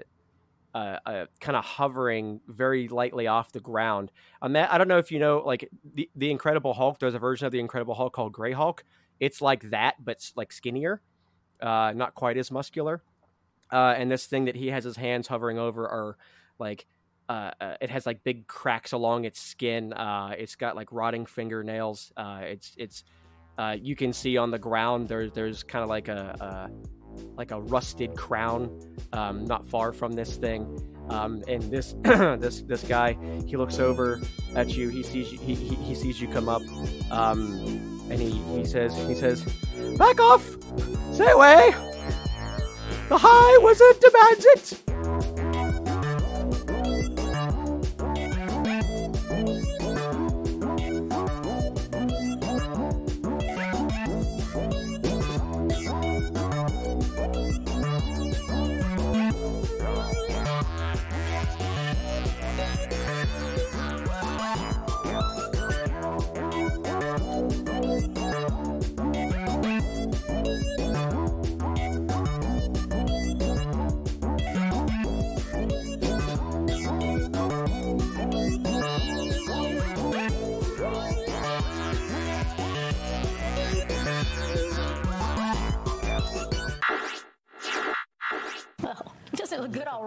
[0.74, 4.12] uh, uh, kind of hovering very lightly off the ground.
[4.42, 7.00] Um, I don't know if you know, like the, the Incredible Hulk.
[7.00, 8.84] There's a version of the Incredible Hulk called Gray Hulk.
[9.20, 11.02] It's like that, but like skinnier,
[11.62, 13.02] uh, not quite as muscular.
[13.72, 16.18] Uh, and this thing that he has his hands hovering over are
[16.58, 16.88] like
[17.30, 19.94] uh, uh, it has like big cracks along its skin.
[19.94, 22.12] Uh, it's got like rotting fingernails.
[22.18, 23.04] Uh, it's it's
[23.82, 26.99] you can see on the ground there's there's kind of like a, a,
[27.36, 28.70] like a rusted crown
[29.14, 30.82] um, not far from this thing.
[31.10, 33.18] Um, and this this this guy
[33.48, 34.22] he looks over
[34.56, 34.90] at you.
[34.90, 36.62] He sees you, he, he, he sees you come up,
[37.12, 39.44] um, and he, he says he says,
[39.98, 40.46] "Back off!
[41.14, 41.72] Stay away!
[43.10, 44.99] The High Wizard demands it."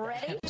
[0.03, 0.42] Does